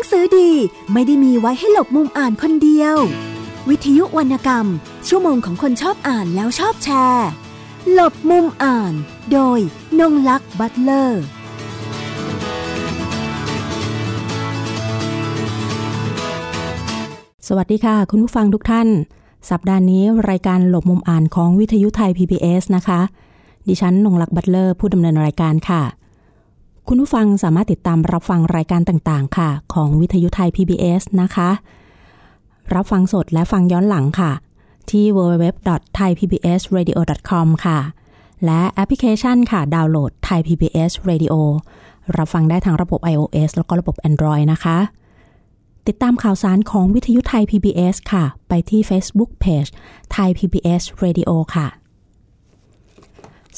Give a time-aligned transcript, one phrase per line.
[0.00, 0.50] งสือดี
[0.92, 2.96] ไม่ได้มีไว้ให้หลบมุมอ่านคนเดียว
[3.68, 4.66] วิทยุวรรณกรรม
[5.08, 7.28] ชั่วโมงของคนชอบอ่านแล้วชอบแชร์
[7.92, 8.92] หลบมุมอ่าน
[9.32, 9.58] โดย
[10.00, 11.22] นงลักษ์บัตเลอร์
[17.46, 18.88] สวัสดีค่ะ คุณผู้ฟังทุกท่าน
[19.50, 23.00] สัปดาห์นี้รายการหลบมุมอ่านของวิทยุไทย PBS นะคะ
[23.68, 25.82] ดิฉันนงลักษ์บัตเลอร์ผู้ดำเนินรายการค่ะ
[26.92, 31.50] คุณผู้ฟังสามารถติดตามรับฟังรายการต่างๆ ค่ะ ของวิทยุไทย PBS นะคะ
[32.74, 34.32] รับฟังสดและฟังย้อนหลังค่ะ
[34.90, 37.78] ที่ www.thaipbsradio.com ค่ะ
[38.44, 41.34] และแอปพลิเคชันค่ะ ดาวน์โหลด Thai PBS Radio
[42.16, 44.78] รับฟังได้ทางระบบ iOS แล้วก็ระบบ Android นะคะ
[45.86, 49.70] ติดตามข่าวสารของวิทยุไทย PBS ค่ะ ไปที่ Facebook Page
[50.12, 51.66] ไทย PBS Radio ค่ะ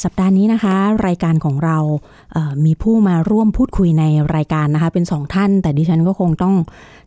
[0.03, 0.75] สัปดาห์นี้นะคะ
[1.07, 1.79] รายการของเรา
[2.33, 4.05] เมีผู้มาร่วมพูดคุยใน
[4.37, 6.55] รายการนะคะ เป็นสองท่าน แต่ดิฉันก็คงต้อง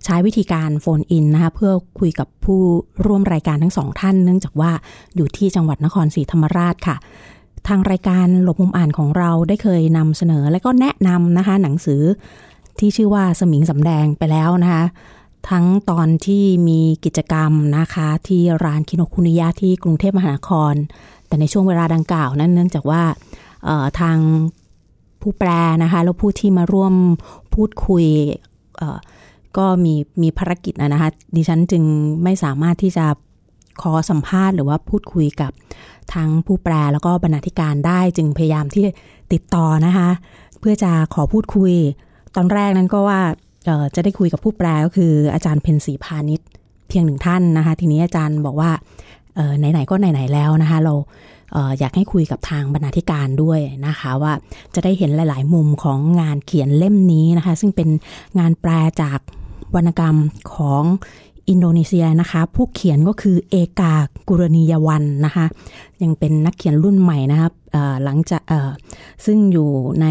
[0.05, 2.61] ใช้วิธีการโฟนอินนะคะ เพื่อคุยกับผู้
[3.05, 4.72] ร่วมรายการทั้งสองท่าน เนื่องจากว่า
[5.16, 6.95] อยู่ที่จังหวัดนครศรีธรรมราชค่ะ
[7.67, 12.02] ทางรายการหลบมุมอ่านของเราได้เคยนำเสนอและก็แนะนำนะคะ หนังสือ
[12.80, 14.83] ที่ชื่อว่าสมิงสำแดงไปแล้วนะคะ
[15.49, 20.73] ทั้งตอนที่มีกิจกรรมนะคะ ที่ร้านคิโนคุนิยะที่กรุงเทพมหานคร
[21.36, 23.02] แต่ในช่วงเวลาดังกล่าวนั้นเนื่องจากว่า
[24.00, 24.17] ทาง
[25.22, 25.50] ผู้แปล
[25.83, 26.94] นะคะแล้วผู้ที่มาร่วม
[27.53, 28.05] พูดคุย
[29.58, 31.83] ก็มีมีภารกิจนะคะดิฉันจึง
[32.23, 33.05] ไม่สามารถที่จะ
[33.81, 35.52] ขอสัมภาษณ์หรือว่าพูดคุยกับ
[36.14, 38.83] ทั้งผู้แปลแล้วก็บรรณาธิการได้จึงพยายามที่
[39.33, 40.09] ติดต่อนะคะ
[40.59, 41.73] เพื่อจะขอพูดคุย
[42.36, 43.20] ตอนแรกนั้นก็ว่า
[43.95, 46.47] จะได้คุยกับผู้แปลก็คืออาจารย์เพนสีพาณิชย์
[46.88, 48.72] เพียงหนึ่งท่านนะคะ ทีนี้อาจารย์บอกว่า
[49.59, 50.94] ไหนๆก็ไหนๆแล้วนะคะ เรา
[51.80, 54.33] อยากให้คุยกับทางบรรณาธิการด้วยนะคะ ว่า
[54.75, 57.89] จะได้เห็นหลาย ๆ มุมของงานเขียนเล่มนี้นะคะ ซึ่งเป็น
[58.39, 59.19] งานแปลจาก
[59.75, 60.16] วรรณกรรม
[60.55, 60.83] ของ
[61.50, 63.93] อินโดนีเซียนะคะ ผู้เขียนก็คือเอกา
[64.27, 65.45] กุรณียวันนะคะ
[66.04, 67.54] ยังเป็นนักเขียนรุ่นใหม่นะครับ
[68.04, 68.42] หลังจาก
[69.26, 69.70] ซึ่งอยู่
[70.02, 70.08] ใน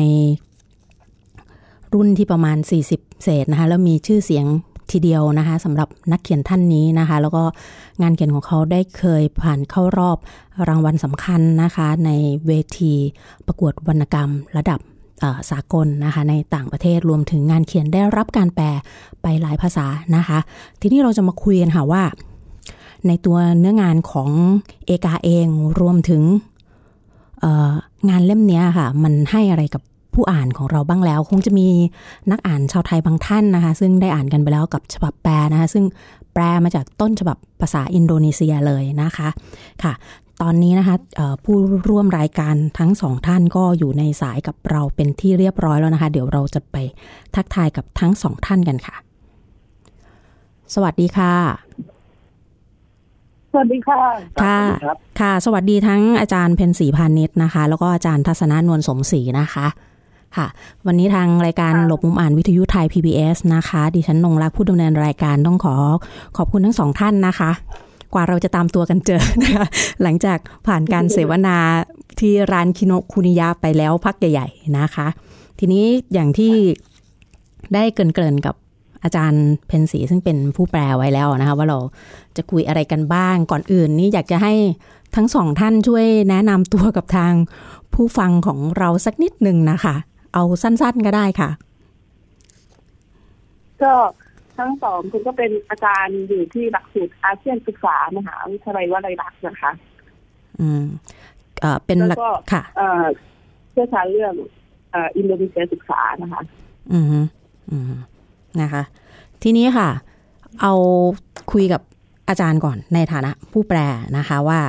[1.94, 2.56] รุ่นที่ประมาณ
[2.90, 4.46] 40 เศษนะคะ แล้วมีชื่อเสียง
[4.92, 7.42] ทีเดียวนะคะสำหรับนักเขียนท่านนี้นะคะ แล้วก็
[8.02, 10.18] งานเขียนของเขาได้เคยผ่านเข้ารอบ
[10.68, 12.10] รางวัลสำคัญนะคะ ใน
[12.46, 12.94] เวที
[13.46, 14.80] ประกวดวรรณกรรมระดับ
[15.50, 18.66] สากลนะคะในต่างประเทศรวมถึงงานเขียนได้รับการแปล
[19.22, 19.86] ไปหลายภาษา
[20.16, 20.38] นะคะ
[20.80, 22.02] ทีนี้เราจะมาคุยกันค่ะว่า
[23.06, 24.30] ในตัวเนื้องานของ
[24.86, 25.46] เอกาเอง
[25.80, 26.22] รวมถึง
[28.08, 29.82] งานเล่มนี้ค่ะ มันให้อะไรกับ
[30.14, 31.68] ผู้อ่านของเราบ้างแล้ว คงจะมี
[32.30, 35.84] นักอ่านชาวไทยบางท่านนะคะ ซึ่งได้อ่านกันไปแล้วกับฉบับแปลนะคะ ซึ่ง
[36.32, 39.28] แปลมาจากต้นฉบับภาษาอินโดนีเซียเลยนะคะ
[39.82, 39.92] ค่ะ
[40.42, 40.96] ตอนนี้นะคะ
[41.44, 41.56] ผู้
[41.88, 46.76] ร่วมรายการทั้งสองท่านก็อยู่ในสายกับเราเป็นที่เรียบร้อยแล้วนะคะ เดี๋ยวเราจะไป
[47.34, 48.96] ทักทายกับทั้งสองท่านกันค่ะ
[50.74, 51.34] สวัสดีค่ะ
[53.52, 54.00] สวัสดีค่ะ
[54.42, 54.60] ค่ะ
[55.20, 59.66] ค่ะ สวัสดีทั้งอาจารย์เพนสีพานิชนะคะ แล้วก็อาจารย์ทัศนานวลสมศรีนะคะ
[60.36, 60.46] ค่ะ
[60.86, 65.76] วันนี้ทางรายการหลบมุมอ่านวิทยุไทย PBS นะคะ ดิฉันนงรักผู้ดำเนินรายการต้องขอ
[66.36, 67.50] ขอบคุณทั้งสองท่านนะคะ
[68.14, 69.66] กว่าเราจะตามตัวกันเจอนะคะ
[70.02, 71.56] หลังจากผ่านการเสวนา
[72.20, 75.06] ที่ร้านคิโนคุนิยะไปแล้วพักใหญ่ๆนะคะ
[75.58, 76.52] ทีนี้อย่างที่
[77.74, 78.54] ได้เกินเกินกับ
[79.02, 81.78] อาจารย์เพนสีซึ่งเป็นผู้แปลไว้แล้วนะคะว่าเรา
[82.36, 84.54] จะคุยอะไรกันบ้างก่อนอื่นนี่อยากจะให้
[85.16, 87.32] ทั้งสองท่านช่วยแนะนำตัวกับทาง
[87.94, 89.94] ผู้ฟังของเราสักนิดหนึ่งนะคะ
[90.34, 91.50] เอาสั้น ๆก็ได้ค่ะ
[93.82, 93.92] ก็
[94.58, 99.72] ทั้งสองคุณก็เป็นอาจารย์อยู่ที่หลักสูตรอาเซียนศึกษามหาวิทยาลัยวลัยลักษณ์นะคะ
[100.60, 100.84] อืม
[101.60, 102.18] เอ่อเป็นหลัก
[102.52, 103.04] ค่ะ เอ่อ
[103.70, 104.34] เชี่ยวชาญเรื่อง
[104.90, 106.42] เอ่ออินโดนีเซียศึกษานะคะ
[106.92, 107.06] อืม
[107.70, 107.92] อืม
[108.60, 108.82] นะคะ
[109.42, 109.88] ทีนี้ค่ะ
[110.62, 110.72] เอา
[111.52, 111.82] คุยกับ
[112.28, 113.78] อาจารย์ก่อนในฐานะผู้แปล
[114.18, 114.60] นะคะว่า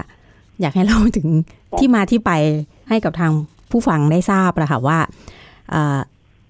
[0.62, 1.28] อยากให้เล่าถึง
[1.78, 2.32] ที่มาที่ไป
[2.90, 3.32] ให้กับทาง
[3.72, 5.00] ผู้ฟังได้ทราบนะคะว่า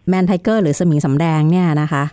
[0.10, 2.04] แมนไทเกอร์หรือสมิงสำแดงเนี่ยนะคะ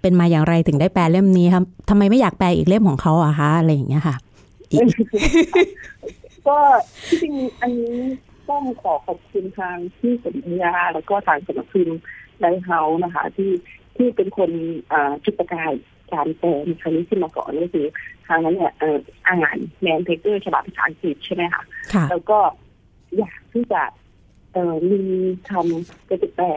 [0.00, 4.16] เป็นมาอย่างไรถึงได้แปลเล่มนี้ครับทำไมไม่อยากแปลอีกเล่มของเขาอะคะอะไรอย่างเงี้ยค่ะ
[6.48, 6.58] ก็
[7.06, 7.96] ที่จริงอันนี้
[8.48, 11.90] ต้องขอขอบคุณทางที่สัญญาแล้วก็ทางสนับสนุน
[12.38, 13.50] ไลเฮาส์นะคะ ที่
[13.96, 14.50] ที่เป็นคน
[15.24, 15.72] จุดประกาย
[16.12, 17.86] การแปลในครั้งนี้ขึ้นมาก่อนก็คือ
[18.26, 18.72] ทางนั้นเนี่ย
[19.26, 21.62] อ่านแมนไทเกอร์ฉบับภาษาอังกฤษใช่ไหมคะ
[22.10, 22.38] แล้วก็
[23.18, 24.05] อยากที่จะเอ่อ
[24.90, 25.00] มี
[25.50, 26.48] ทำเป็นแปล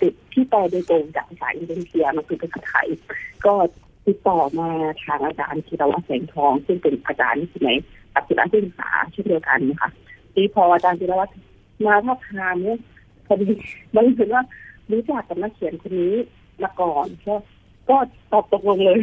[0.00, 2.88] ติดที่แปลโดยตรงจากภาษาอินโดนีเซียมาคือภาษาไทย
[3.46, 3.54] ก็
[4.06, 4.68] ติดต่อมา
[5.04, 7.70] ทางอาจารย์ธีรวัฒน์แสงทอง ซึ่งเป็นอาจารย์ที่ไหน
[8.14, 9.90] อักษรศึกษาเช่นเดียวกันนะคะ
[10.34, 11.36] ทีพออาจารย์ธีรวัฒน์
[11.86, 12.78] มาทับทามเนี่ย
[13.26, 13.48] พอดี
[13.94, 14.42] มันเห็นว่า
[14.92, 16.14] รู้จักกับนักเขียนคนนี้
[16.62, 17.34] มาก่อนก็
[17.90, 17.96] ก็
[18.32, 18.98] ตอบตกลงเลย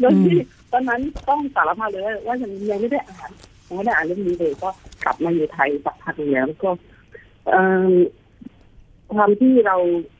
[0.00, 0.38] โดยที่
[0.72, 3.30] ตอนนั้นต้องสารภาพเลยว่ายังยังไม่ได้อ่าน
[3.66, 4.68] ยังไม่ได้อ่านเรื่องนี้เลยก็
[5.04, 6.70] กลับมาอยู่ไทยสักพักหนึ่งแล้วก็
[9.14, 9.76] ความที่เรา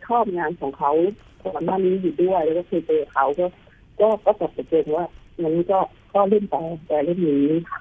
[0.06, 0.92] ชอบงานของเขา
[1.44, 3.46] ก่อนหน้านี้อยู่ด้วย แล้วก็เคยเจอเขาก็
[4.00, 5.06] ก็ก็ตกตกลงว่า
[5.42, 5.78] งั้นก็
[6.12, 7.80] ก็เล่นแต่แต่เล่นนี้ค่ะ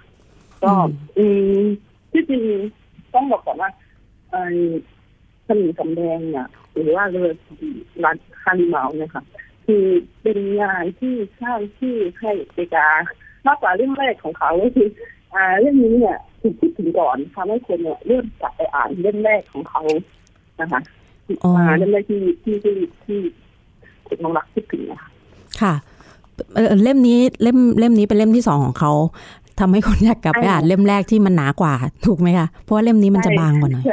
[0.64, 0.72] ก็
[1.18, 1.26] อื
[1.60, 1.64] ม
[2.12, 2.44] ที่จริง
[3.14, 3.70] ต้องบอกก่อนว่า
[4.32, 4.42] ไอ้
[5.48, 7.30] สมิงสำแดงเนี่ยหรือว่าเรือ
[8.04, 9.24] รันคาริเมาเนี่ยค่ะ
[9.66, 9.86] คือ
[10.22, 12.88] เป็นงานที่สร้างชื่อให้เอกา
[13.48, 14.88] มากกว่าเรื่องแรกของเขาก็คือ
[15.34, 19.82] อ่าเรื่องนี้เนี่ย ถูกพูดถึงก่อนทำให้คนเนี่ยเริ่มกลับไปอ่านเรื่องแรกของเขา
[20.62, 20.82] นะคะ
[21.44, 22.76] อ่าเรื่องแรกที่ที่ที่
[23.06, 23.20] ที่
[24.08, 25.10] คุณน้องรักพูดถึงนะคะ
[25.62, 25.74] ค่ะ
[26.84, 28.92] เล่มนี้เล่มเล่มนี้เป็นเล่มที่สองของเขา
[29.60, 31.74] ทำให้คนอยากกลับไปอ่านเล่มแรกที่มันหนากว่า
[32.06, 33.84] ถูกไหมคะเพราะว่าเล่มนี้มันจะบางกว่าหน่อย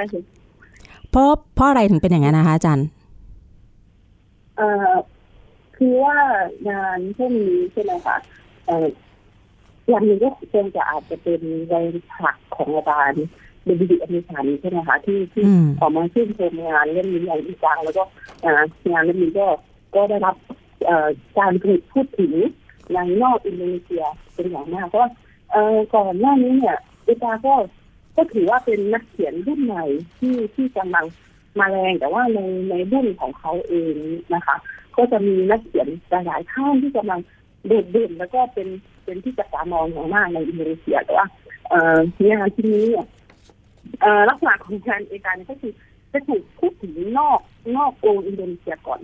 [1.11, 2.87] เพราะเพราะอะไรถึงเป็นอย่างนั้นนะคะอาจารย์
[4.57, 4.95] เอ่อ
[5.77, 6.17] คือว่า
[6.71, 8.17] งานพวกนี้ใช่ไหมคะ
[8.67, 8.87] เอ่อ
[9.89, 13.25] อย่างนี้ก็คงจะอาจจะเป็นแรงผักของอาจารย์
[13.65, 15.45] เดบิวต์อเมริกันใช่ไหมคะที่ที่
[15.81, 18.03] ออกมาชื่นชมงานเล่มนี้อย่างจริงจังแล้วก็
[18.91, 19.47] งานเล่มนี้ก็
[19.95, 20.37] ก็ได้รับ
[21.39, 21.53] การ
[21.93, 22.33] พูดถึง
[22.93, 24.05] ในนอกอินโดนีเซีย
[24.35, 25.11] เป็นอย่างมากเพราะ
[25.95, 27.55] ก่อนหน้านี้เนี่ยเอตาก็
[28.17, 29.85] ก็ถือว่าเป็นนักเขียนรุ่นใหม่
[30.19, 31.07] ที่ที่กำลัง
[31.59, 32.41] มาแรงแต่ว่าใน
[32.71, 33.95] ในรุ่นของเขาเอง
[34.35, 34.57] นะคะ
[34.97, 35.89] ก็จะมีนักเขียน
[36.27, 37.21] หลายท่านที่กำลัง
[37.69, 38.69] เด่นเด่นแล้วก็เป็น
[39.05, 41.27] เป็นที่จับตามองอย่างมากในอินโดนีเซียแต่ว่า
[41.69, 41.99] เอ่อ
[42.31, 43.07] งานที่นี้เนี่ย
[44.29, 45.73] ลักษณะของงานเอกาเนี่ยก็คือ
[46.13, 47.41] จะถูกพูดถึงนอก
[47.77, 49.01] นอกวงอินโดนีเซียก่อน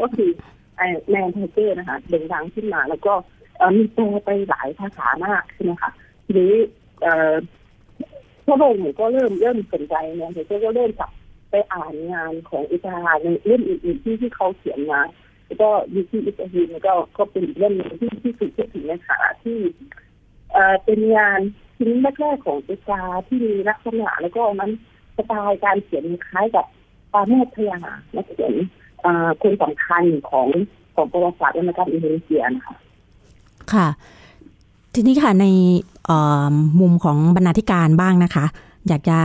[0.00, 0.30] ก็คือ
[1.10, 3.12] Man Tiger นะคะเด่นดังขึ้นมา แล้วก็
[3.76, 5.90] มีแปลไปหลายภาษามากใช่ไหมคะ
[6.24, 6.54] ทีนี้
[8.46, 11.10] พระองค์ก็เริ่มเริ่มสนใจเนี่ยก็เริ่มจับ
[11.50, 15.00] ไปอ่านงานของเอกาในเล่มอื่นๆที่ที่เขาเขียนมา
[15.52, 19.58] แล้วก็ยูที่อิตาลีก็ก็เป็นเล่มที่ที่สุดถึงในฐานะที่
[20.52, 21.40] เอ่อเป็นงาน
[21.76, 21.90] ชิ้น
[22.20, 24.72] แรกๆของอิตาที่มีลักษณะแล้วก็นั้น
[25.16, 26.66] สไตล์การเขียนคล้ายกับ
[27.12, 27.78] ปาเมธยา
[28.16, 28.54] นักเขียน
[29.42, 30.48] คนสำคัญของ
[30.94, 32.76] ของประวัติศาสตร์วรรณกรรมอินโดนีเซียนะคะ
[33.72, 33.88] ค่ะ
[34.94, 35.46] ทีนี้ค่ะใน
[36.80, 38.44] มุมของบรรณาธิการบ้างนะคะ
[38.88, 39.18] อยากจะ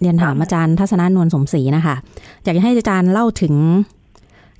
[0.00, 1.96] เรียนถามอาจารย์ทัศนานวลสมศรีนะคะ
[2.42, 3.54] อยากให้อาจารย์เล่าถึง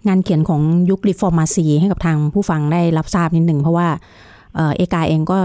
[0.08, 3.88] งานเขียนของยุค Reformasi ให้กับทางผู้ฟังได้รับทราบนิดหนึ่งเพราะว่า
[4.76, 5.38] เอกาเองก็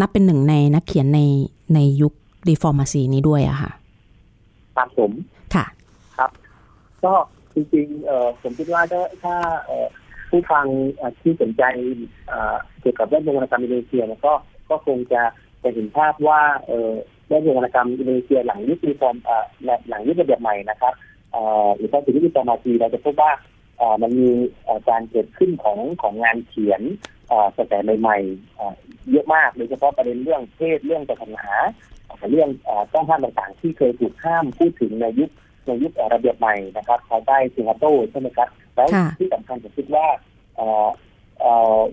[0.00, 1.20] นับเป็นหนึ่งในนักเขียนใน
[1.74, 2.12] ในยุค
[2.48, 3.70] Reformasi นี้ด้วยอะค่ะ
[4.76, 5.10] ตามผม
[5.54, 5.66] ค่ะ
[6.16, 6.30] ครับ
[7.04, 7.12] ก็
[7.54, 9.34] จริงๆเอ่อผมคิดว่าถ้าถ้า
[10.30, 10.66] ผู้ฟัง
[11.20, 11.62] ที่สนใจ
[12.80, 14.32] เกี่ยวกับแวดวงวรรณกรรมอินโดนีเซียก็
[14.70, 15.22] ก็คงจะ
[15.62, 16.90] จะเห็นภาพว่าเออ
[17.28, 19.16] แวดวงวรรณกรรมอินโดนีเซียหลังยุค reform
[19.88, 20.94] หลังยุคระเบียบใหม่นะครับ
[21.76, 23.32] หรือถ้าถึงยุค Reformasi เราจะพบว่า
[24.02, 24.30] มันมี
[24.88, 26.82] การเกิดขึ้นของของงานเขียน
[27.56, 31.46] สไตล์ใหม่ๆเยอะมากโดยเฉพาะประเด็นเรื่องเพศเรื่องศาสนา
[32.30, 32.48] เรื่อง
[32.94, 35.30] ต้องห้ามต่างๆ ที่เคยถูกห้ามพูดถึงในยุค
[35.66, 38.88] ในยุคระเบียบใหม่นะครับภายใต้ซูฮาร์โตใช่ไหมครับแล้ว
[39.18, 40.06] ที่สำคัญผมคิดว่า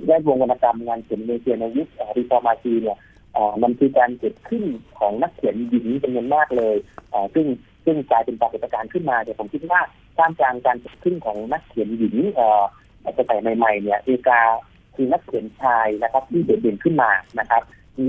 [0.06, 1.88] แวดวงวรรณกรรมงานเขียนเมเซียในยุค
[2.18, 2.98] รีฟอร์มาซีเนี่ย
[3.64, 4.64] มันคือการเกิดขึ้น
[5.00, 6.76] ของนักเขียนหญิงเป็นเงินมากเลย
[7.36, 7.46] ซึ่ง
[7.86, 9.82] ซึ่งกลายเป็นปรากฏการณ์ขึ้นมาแต่ผมคิดว่า
[10.18, 12.16] ท่ามกลางการเกิดขึ้นของนักเขียนหญิง
[13.18, 14.42] สมัยใหม่ๆเนี่ยเอกา
[14.96, 17.62] คือนักเขียนชายนะครับที่เด่นขึ้นมานะครับ
[17.98, 18.06] มี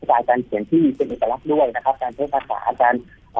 [0.00, 2.94] สไตล์การเขียนที่เป็นเอกลักษณ์ด้วยนะครับ การใช้ภาษาการ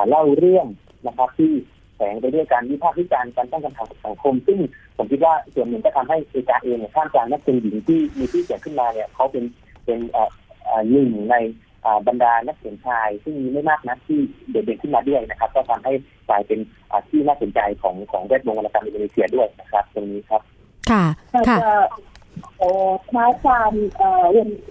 [0.09, 0.67] เล่าเรื่อง
[1.07, 1.53] นะครับ ที่
[1.97, 4.59] แฝงไปด้วยการวิพากษ์วิจารณ์การตั้งคำถามสังคม ซึ่ง
[4.97, 9.45] ผมคิดว่าส่วนหนึ่งก็ทำให้เอกาเองเนี่ยข้ามกลางนักเป็นหญิงที่มีที่เกิดขึ้นมาเนี่ยเขาเป็น
[9.85, 9.99] เป็น
[10.91, 11.35] หนึ่งใน
[12.09, 14.19] บรรดานักเขียนชาย ซึ่งมีไม่มากนะที่
[14.51, 15.93] เด่นๆขึ้นมาด้วยนะครับ ก็ทำให้
[16.29, 16.59] กลายเป็น
[17.09, 20.43] ที่น่าสนใจของของแวดวงวรรณกรรมอินโดนีเซียด้วยนะครับ ตรงนี้ครับ
[20.91, 21.05] ค่ะ
[21.49, 21.59] ค่ะ
[22.59, 24.25] เอ่อท้าความเอ่อ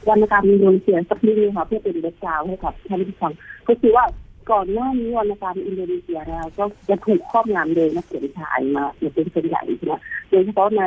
[0.10, 3.34] วรรณกรรมอินโดนีเซียสักนิดนึงค่ะเพื่อเป็นเบสกาวให้กับท่านผู้ฟัง
[3.68, 4.06] ก็คือว่า
[4.52, 9.94] ก่อนหน้านี้วรรณกรรมอินโดนีเซียเราก็จะถูกครอบงำโดยนักเขียนชายมาเป็นส่วนใหญ่ใช่ไหม
[10.30, 10.84] โดยเฉพาะใน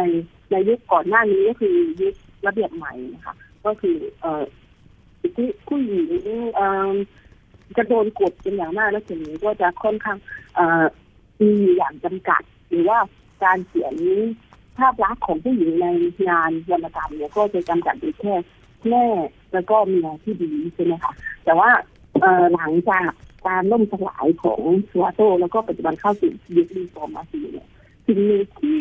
[0.50, 2.14] ในยุคก่อนหน้านี้ก็คือยุค
[2.46, 3.34] ระเบียบใหม่นะคะ
[3.66, 3.96] ก็คือ
[5.18, 6.08] เอ่อที่ผู้หญิง
[7.76, 10.18] จะโดนกดเป็นอย่างมากแล้วทีนี้ก็จะค่อนข้าง
[11.40, 12.98] มีอย่างจำกัด หรือว่า
[13.44, 13.94] การเขียน
[14.78, 15.86] ภาพลักษณ์ของผู้หญิงใน
[16.28, 18.34] งานวรรณกรรมเนี่ยก็จะจำกัดอยู่แค่
[18.88, 19.06] แม่
[19.52, 21.12] แล้วก็เมียที่ดีใช่ไหมคะ
[21.44, 21.70] แต่ว่า
[22.54, 23.10] หลังจาก
[23.46, 27.68] การล่มสลายของสวาโต แล้วก็ปัจจุบันเข้าสู่ยุครีฟอร์มาซีเนี่ย
[28.06, 28.78] สิ่งหนึ่งที่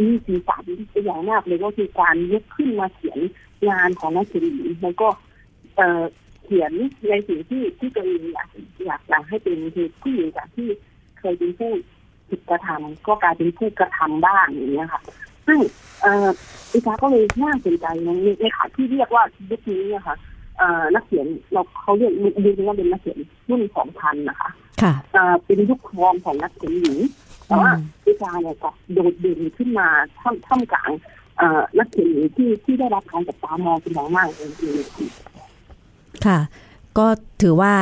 [0.00, 3.18] มีสีสันเป็นอย่างมากเลยก็คือการยกขึ้นมาเขียน
[3.68, 5.08] งานของนักเขียนหญิงแล้วก็
[6.44, 6.72] เขียน
[7.08, 8.48] ในสิ่งที่ที่ตัวเองอยาก
[8.86, 10.68] อยากอยากให้เป็นคือผู้หญิงจากที่
[11.18, 11.70] เคยเป็นผู้
[12.28, 15.02] ผิดกระทำก็กลายเป็นผู้กระทำบ้างอย่างเงี้ยค่ะ
[15.46, 15.58] ซึ่ง
[16.02, 16.28] เอ่อ
[16.72, 20.16] อีกาก็เลยน่าสนใจในในขาที่เรียกว่ายุคนี้นะคะ
[20.58, 22.12] เอ่อนักเขียนเราเขาเรียก
[22.58, 23.18] ดูว่าเป็นนักเขียน
[23.48, 24.50] รุ่นสองพันนะคะ
[24.82, 26.98] ค่ะเอ่อเป็นยุคทองของนักเขียนหญิง
[27.46, 27.70] แต่ว่า
[28.04, 29.88] อีกาเนี่ยก็โดดเด่นขึ้นมา
[30.20, 30.90] ท่ามท่ามกลาง
[31.38, 35.37] เอ่อนักเขียนหญิงที่ที่ได้รับการจับตามองเป็นอย่างมากเลยจริงๆ
[36.26, 36.38] ค่ะ
[36.98, 37.06] ก็
[37.42, 37.72] ถือว่า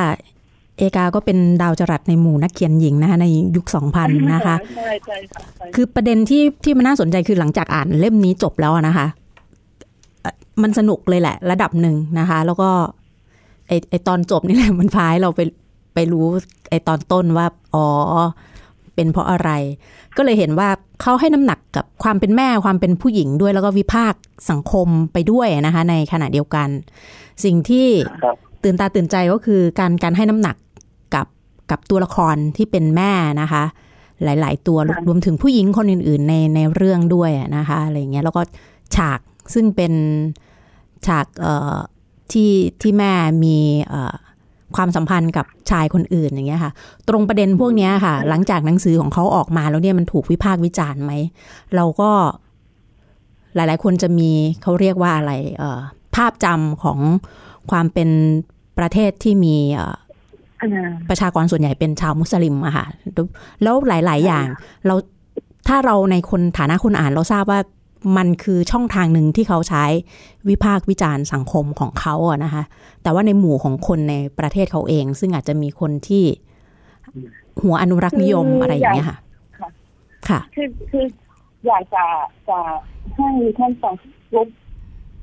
[0.77, 3.25] เอกาก็เป็นดาวจรัสในหมู่นักเขียนหญิงนะคะใน
[3.55, 3.65] ยุค
[3.95, 9.07] 2000 นะคะใช่ใช่ค่ะใช่คือประเด็นที่ที่มันน่าสนใจคือหลังจากอ่านเล่มนี้จบแล้วอะนะคะ
[10.21, 12.69] เอ่อมันสนุกเลยแหละ ระดับหนึ่งนะคะ แล้วก็
[13.67, 15.41] ไอไอตอนจบนี่แหละมันพายเราไป
[15.93, 16.25] ไปรู้
[16.69, 17.85] ไอตอนต้นว่า อ๋อ
[18.95, 19.49] เป็นเพราะอะไร
[20.17, 20.69] ก็เลยเห็นว่า
[21.01, 26.69] เขาให้น้ำหนักกับความเป็นแม่ความเป็นผู้หญิงด้วย แล้วก็วิพากษ์สังคมไปด้วยนะคะ ในขณะเดียวกัน
[27.43, 27.87] สิ่งที่
[28.23, 30.55] ครับตื่นตาตื่นใจก็คือการการให้น้ำหนัก
[31.15, 31.27] กับ
[31.71, 33.63] กับตัวละครที่เป็นแม่นะคะ
[34.23, 34.77] หลาย ๆ ตัว
[35.07, 38.41] รวมถึงผู้หญิงคนอื่น ๆ ในในเรื่องด้วยนะคะอะไรอย่างเงี้ยแล้วก็
[38.95, 39.19] ฉาก
[39.53, 39.93] ซึ่งเป็น
[41.07, 41.75] ฉากเอ่อ
[42.31, 42.51] ที่
[42.81, 43.11] ที่แม่
[43.43, 43.57] มี
[43.89, 44.15] เอ่อ
[44.75, 46.71] ความสัมพันธ์กับชายคนอื่นอย่างเงี้ยค่ะ
[47.09, 51.13] ตรงประเด็นพวกเนี้ยค่ะ หลังจากหนังสือของเขาออกมาแล้วเนี่ยมันถูกวิพากษ์วิจารณ์ไหม
[51.75, 52.11] เราก็
[53.55, 55.79] หลาย ๆ คนจะมีเขาเรียกว่าอะไร เอ่อ
[56.17, 56.99] ภาพจำของ
[57.71, 58.09] ความเป็น
[58.77, 59.95] ประเทศที่มีเอ่อ
[60.61, 62.85] อ่าประชากรส่วนใหญ่เป็นชาวมุสลิมอะค่ะ
[63.63, 64.45] แล้วหลาย ๆ อย่าง
[64.85, 64.95] เรา
[65.67, 67.59] ถ้าเราในคนฐานะคนอ่านเราทราบว่า
[68.17, 69.83] มันคือช่องทางหนึ่งที่เขาใช้
[70.49, 72.63] วิพากษ์วิจารณ์สังคมของเขาอะนะคะ
[73.03, 76.23] แต่ว่าในหมู่ของคนในประเทศเขาเอง ซึ่งอาจจะมีคนที่
[77.61, 79.17] หัวอนุรักษ์นิยมอะไรอย่างเงี้ยค่ะ
[80.29, 81.05] ค่ะ คือคือ
[81.67, 82.05] อยากจะ
[82.49, 82.59] จะ
[83.15, 83.93] ให้ท่านฟัง
[84.35, 84.47] ลบ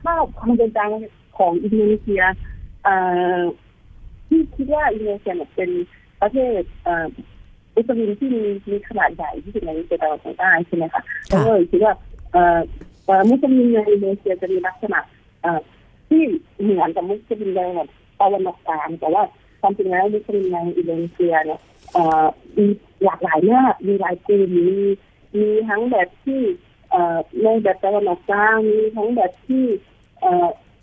[0.05, 0.91] ภาพความเป็นจริง
[1.39, 2.23] ของอินโดนีเซีย
[2.85, 2.95] เอ่
[3.39, 3.41] อ
[4.29, 5.71] ที่คิดว่าอินโดนีเซียเนี่ยเป็น
[6.21, 7.07] ประเทศเอ่อ
[7.75, 11.95] มุสลิมที่มีมีขนาดใหญ่ที่สุดในเอเชียตะวันออกใต้ใช่ไหมคะก็เลยคิดว่า
[12.33, 12.59] เอ่อ
[13.07, 15.01] เอ่อมุสลิมในอินโดนีเซียจะมีลักษณะ
[15.43, 15.61] เอ่อ
[16.09, 16.23] ที่
[16.61, 17.89] เหมือนกับมุสลิมในแบบ
[18.21, 19.23] ตะวันออกกลางแต่ว่า
[19.61, 21.61] ความจริงแล้วมุสลิมในอินโดนีเซียเนี่ย
[21.93, 22.25] เอ่อ
[22.59, 22.67] มี
[23.05, 24.69] หลากหลายมากมีหลายกลุ่มมี
[25.41, 26.41] มีทั้งแบบที่
[26.91, 29.94] เอ่อในแบบตะวันออกกลางมีทั้งแบบที่เอ่อ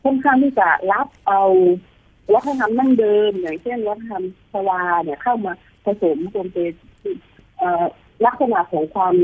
[0.04, 1.42] ค่อนข้างที่จะรับเอา
[2.34, 5.54] วัฒนธรรมดั้งเดิมอย่างเช่นวัฒนธรรมชวาเนี่ยเข้ามา
[5.86, 6.74] ผสมรวมเป็น
[7.58, 7.86] เอ่อ
[8.26, 9.16] ลักษณะของความ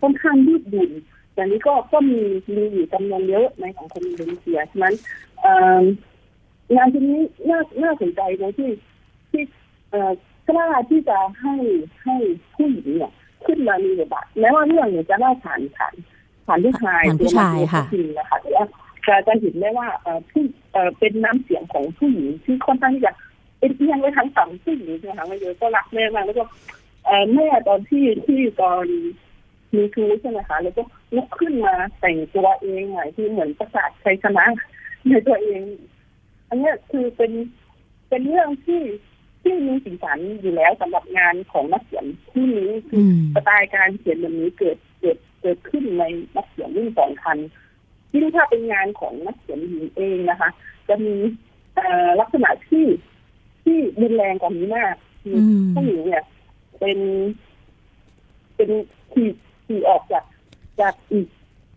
[0.00, 0.90] ค่อนข้างยืดหยุ่น
[1.34, 2.20] อย่างนี้ก็ก็มี
[2.54, 4.94] มีอยู่จำนวนเยอะในสังคมอินโดนีเซียฉะนั้น
[5.42, 5.82] เอ่อ
[6.76, 8.70] งานชิ้นนี้น่าน่าสนใจในที่
[9.30, 9.42] ที่
[9.90, 10.12] เอ่อ
[10.48, 11.54] กล้าที่จะให้
[12.04, 12.16] ให้
[12.56, 13.12] ผู้หญิงเนี่ย
[13.46, 15.94] ขึ้นมามีบทบาทแม้ว่าเรื่องเนี่ยจะเล่าผ่านผ่าน
[16.46, 18.64] ผ่านผู้ชายผ่านผู้ชายค่ะจริงนะคะแต่ว่า
[19.06, 23.12] จะจะเห็นได้ว่าเอ่อผู้เอ่อเป็นน้ำเสียงของผู้หญิงที่ค่อนข้างที่จะ
[23.58, 26.44] เป็นเอียงไปทางฝั่งผู้หญิงนะคะมาเยอะก็รักแม่มากแล้วก็
[27.06, 28.86] เอ่อแม่ตอนที่ที่ตอน
[29.74, 30.82] มีทูใช่ไหมคะแล้วก็
[31.16, 34.44] ลุกขึ้นมาแต่งตัวเองหน่อยที่เหมือนประกาศชัยชนะ
[35.08, 35.60] ในตัวเอง
[36.48, 37.32] อันเนี้ยคือเป็น
[38.08, 38.82] เป็นเรื่องที่
[39.42, 46.04] ที่มีสีสันอยู่แล้วสำหรับงานของนักเขียนที่นี้คืออืมสไตล์การเขียนแบบนี้เกิดเกิดเกิดขึ้นใน
[46.36, 47.38] นักเขียนรุ่นสองพัน
[48.22, 50.50] ที่ถ้าเป็นงานของนักเขียนหญิงเองนะคะ
[50.88, 51.14] จะมี
[51.74, 52.86] เอ่อลักษณะที่
[53.64, 56.24] ที่รุนแรงกว่านี้มากคืออืมผู้หญิงเนี่ย
[56.80, 56.98] เป็น
[58.56, 58.70] เป็น
[59.12, 59.26] ที่
[59.66, 60.24] ที่ออกจาก
[60.80, 61.26] จากอีก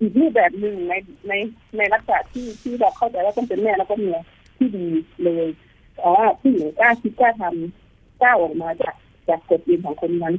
[0.02, 0.94] อีกรูปแบบหนึ่งใน
[1.28, 1.34] ใน
[1.78, 4.20] ในลักษณะที่ที่เราเข้าใจว่าต้องเป็นแม่แล้วก็เมีย
[4.58, 4.88] ที่ดี
[5.24, 5.48] เลย
[5.96, 8.96] แต่ว่าผู้หญิงกล้าคิดกล้าทำกล้าออกมาจาก
[9.30, 10.36] จากกฎเกณฑ์ของคนนั้น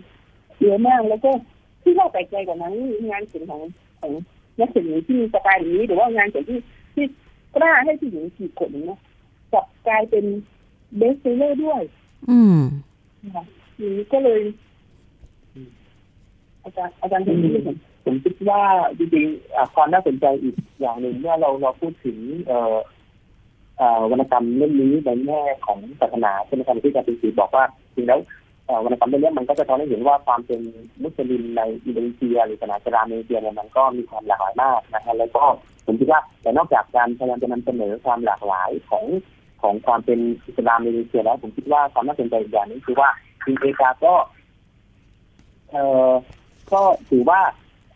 [0.61, 1.31] เยอะมากแล้วก็
[1.83, 2.75] ที่น่าแปลกใจกว่านั้น
[3.11, 3.63] งานเขียนของ
[4.01, 4.13] ของ
[4.61, 6.59] นักเขียนหญิงที่มีสไตล์อย่างนี้ หรือว่างานเขียนที่
[6.95, 7.05] ที่
[7.55, 8.99] กล้าให้ผู้หญิงขีดกฎอย่างนี้ย
[9.53, 10.25] กลับกลายเป็น
[10.97, 11.83] เบสเซอร์ด้วย
[12.31, 12.59] อืม
[13.25, 13.45] นะคะ
[13.77, 14.41] ทีนี้ก็เลย
[16.65, 18.63] อาจารย์อาจารย์เห็นที่เห็นผมคิดว่า
[18.99, 22.77] จริงๆอะความน่าสนใจอีกอย่างหนึ่งเมื่อเราเราพูดถึง เอ่อ
[23.79, 27.65] เอ่อวรรณกรรมเล่มนี้ในแง่ของศาสนาใช่ไหมครับที่อาจารย์ปิติบอกว่า
[27.95, 28.40] จริงแล้วเอ่อ
[28.85, 30.61] วรรณกรรมเล่มนี้มันก็จะทำให้เห็นว่าความเป็น
[31.03, 35.45] มุสลิมในอินโดนีเซียหรือศาสนาอิสลามในอินโดนีเซียเนี่ยมันก็มีความหลากหลายมากนะครับแล้วก็
[35.87, 39.05] ผมคิดว่าแต่นอกจากการพยายามจะนำเสนอความหลากหลายของ
[39.63, 43.09] ของความเป็นอิสลามในอินโดนีเซียแล้ว ผมคิดว่าความน่าสนใจอีกอย่างนึงคือว่า
[43.43, 44.15] ทีมเอกาก็
[45.71, 46.13] เอ่อ
[46.73, 47.41] ก็ถือว่า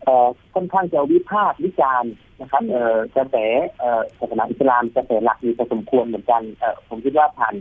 [0.03, 3.35] เอ่อค่อนข้างจะวิพากษ์วิจารณ์นะครับเอ่อกระแส
[3.79, 7.53] เอ่อศาสนาอิสลามกระแสหลักมีพอสมควรเหมือนกันเอ่อผมคิดว่าผ่าน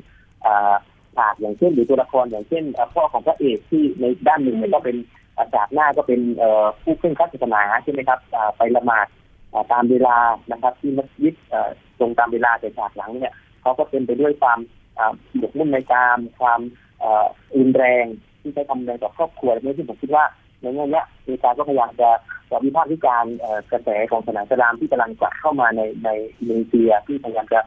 [0.43, 0.75] เอ่อ
[1.17, 4.97] ฉากอย่างเช่นหรือตัวละครอย่างเช่นเอ่อพ่อของพระเอกที่ในด้านหนึ่งเนี่ยก็เป็น
[5.37, 9.07] อ่าฉากหน้าก็เป็นเอ่อผู้เคร่งครัดศาสนาใช่ไหมครับอ่าไปละหมาด
[9.53, 10.17] อ่าตามเวลา
[10.53, 14.59] นะครับ ที่มัสยิดเอ่อตรงตามเวลาแต่ฉากหลังเนี่ยเขาก็เป็นไปด้วยความ
[14.99, 16.61] อ่าหมกมุ่นในกามความ
[17.01, 17.27] เอ่อ
[17.59, 18.05] รุนแรง
[18.41, 20.25] ที่ใช้ทำแรงต่อครอบครัวอะไรนี้ที่ผมคิดว่า
[20.61, 22.11] ในแง่เนี้ยมีการก็พยายามจะ
[22.51, 23.35] ต่อวิพากษ์วิจารณ์
[23.73, 27.61] กระแสของศาสนาอิสลามที่กำลังกลับเข้ามาในในอินโดนีเซียที่พยายามจะ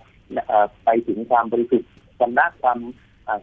[0.85, 1.89] ไปถึงความบริสุทธิ์
[2.21, 2.79] สำนักความ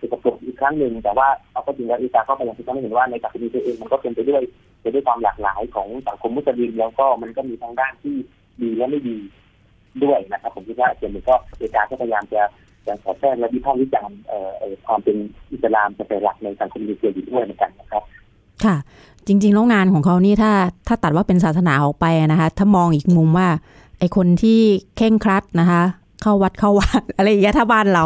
[0.00, 4.42] สกปรกอีกครั้งหนึ่งแต่ว่าเอาก็จริงแล้วอิสลาก็พยายามที่จะให้เห็นว่าในกัมพูชาเองมันก็เป็นไปด้วย
[4.82, 8.14] ไปด้วยความหลากหลายของสังคมมุสลิมแล้วก็มันก็มีทั้งด้านที่
[8.62, 9.16] ดีและไม่ดี
[10.04, 12.42] ด้วยนะครับ ผมคิดว่าส่วนหนึ่งก็อิสลาก็พยายามจะ
[12.86, 14.18] จะขอแทรกและวิพากษ์วิจารณ์
[14.86, 15.16] ความเป็น
[15.52, 18.02] อิสลามเป็นหลักในสังคมอินโดนีเซียอยู่ด้วยเหมือนกันนะครับ
[18.64, 18.76] ค่ะ
[19.26, 20.52] จริง ๆ แล้วงานของเขานี่ถ้า
[20.88, 23.48] ถ้าตัดว่าเป็นศาสนาออกไปนะคะ ถ้ามองอีกมุมว่า
[23.98, 24.60] ไอคนที่
[24.96, 25.82] เข่งครัดนะคะ
[26.24, 28.04] เข้าวัดเข้าวัดอะไรอย่างเงี้ยถ้าบ้านเรา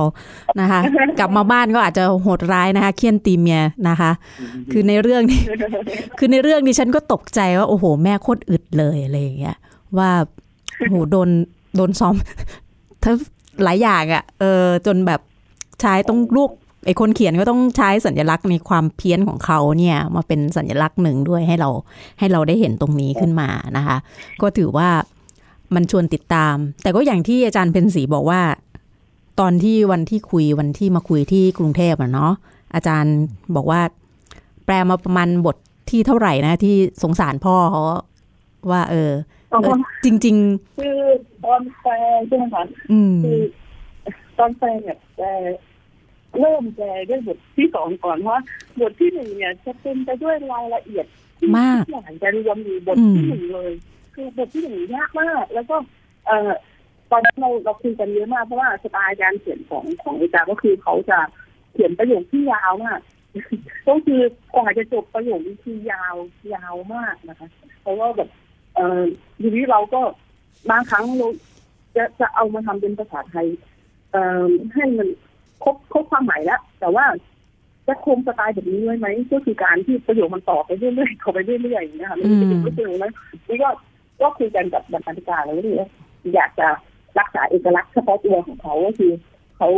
[0.61, 0.81] นะคะ
[1.19, 4.11] กลับมาบ้านก็อาจจะโหดร้ายนะคะเคี่ยนตีเมียนะคะ
[4.73, 5.41] คือในเรื่องนี้
[6.19, 9.57] คือในเรื่องนี้ฉันก็ตกใจว่าโอ้โห แม่โคตรอึดเลยอะไรอย่างเงี้ย
[9.99, 10.11] ว่า
[10.79, 11.29] โอ้โหโดน
[11.77, 12.15] โดนซ้อม
[13.03, 13.13] ถ้า
[13.65, 15.21] หลายอย่างอะ่ะเออจนแบบ
[15.81, 16.51] ใช้ต้องลูก
[16.87, 21.71] ไอคนเขียนก็ต้องใช้สัญลักษณ์ในความเพี้ยนของเขาเนี่ย มาเป็นสัญลักษณ์หนึ่งด้วยให้เรา
[22.19, 23.97] ให้เราได้เห็นตรงนี้ขึ้นมานะคะ
[24.43, 24.89] ก็ถือว่า
[25.75, 28.41] มันชวนติดตาม แต่ก็อย่างที่อาจารย์เพนสีบอกว่า
[29.41, 32.33] ตอนที่วันที่คุยวันที่มาคุยที่กรุงเทพอะเนาะ
[32.75, 33.17] อาจารย์
[33.57, 33.81] บอกว่า
[34.65, 35.57] แปลมาประมาณบท
[35.91, 37.83] ที่เท่าไหร่นะ ที่สงสารพ่อเขา
[38.71, 39.13] ว่า เออ
[39.51, 40.99] เออจริงๆคือ
[41.45, 41.93] ตอนแปล
[42.27, 42.65] ใช่ไหมคะ
[43.25, 43.41] คือ
[44.39, 45.27] ตอนแปลเนี่ยแปล
[46.41, 48.43] เริ่มแปลด้วยบทที่สองก่อนเพราะ
[48.81, 51.07] บทที่หนึ่งเนี่ยจะเป็นไปด้วยรายละเอียด
[51.57, 53.73] มากอย่างจะรวมอยู่บทที่หนึ่งเลย
[54.19, 55.77] คือบทที่หนึ่งยากมากแล้วก็
[56.27, 56.51] เอ่อ
[57.11, 61.19] ตอนนั้นเราเราคุยกันเยอะมากเพราะว่าสไตล์การเขียนของของอาจารย์ก็คือเขาจะ
[61.73, 63.01] เขียนประโยคที่ยาวมาก
[63.89, 64.21] ก็คือ
[64.55, 66.15] กว่าจะจบประโยคนี้คือยาว
[66.55, 67.49] ยาวมากนะคะ
[67.83, 68.29] เพราะว่าแบบ
[68.75, 69.03] เอ่อ
[69.41, 70.01] ทีนี้เราก็
[70.71, 71.29] บางครั้งเรา
[71.97, 73.49] จะจะเอามาทำเป็นภาษาไทย
[74.13, 75.09] เอ่อให้มัน
[75.65, 77.07] ครบครบความหมายแล้วแต่ว่า
[77.87, 83.13] จะคงสไตล์แบบนี้ไว้ไหมก็คือการที่ประโยคมันต่อไปเรื่อยๆต่อไปเรื่อยๆอย่างนี้ค่ะมันจะเป็นรู้สึกนะ
[83.49, 83.69] นี่ก็
[84.21, 85.89] ก็คุยกันกับบรรณาธิการแล้วว่า
[86.35, 86.69] อยากจะ
[87.19, 89.13] รักษาเอกลักษณ์เฉพาะตัวของเขาก็คือ
[89.57, 89.69] เขา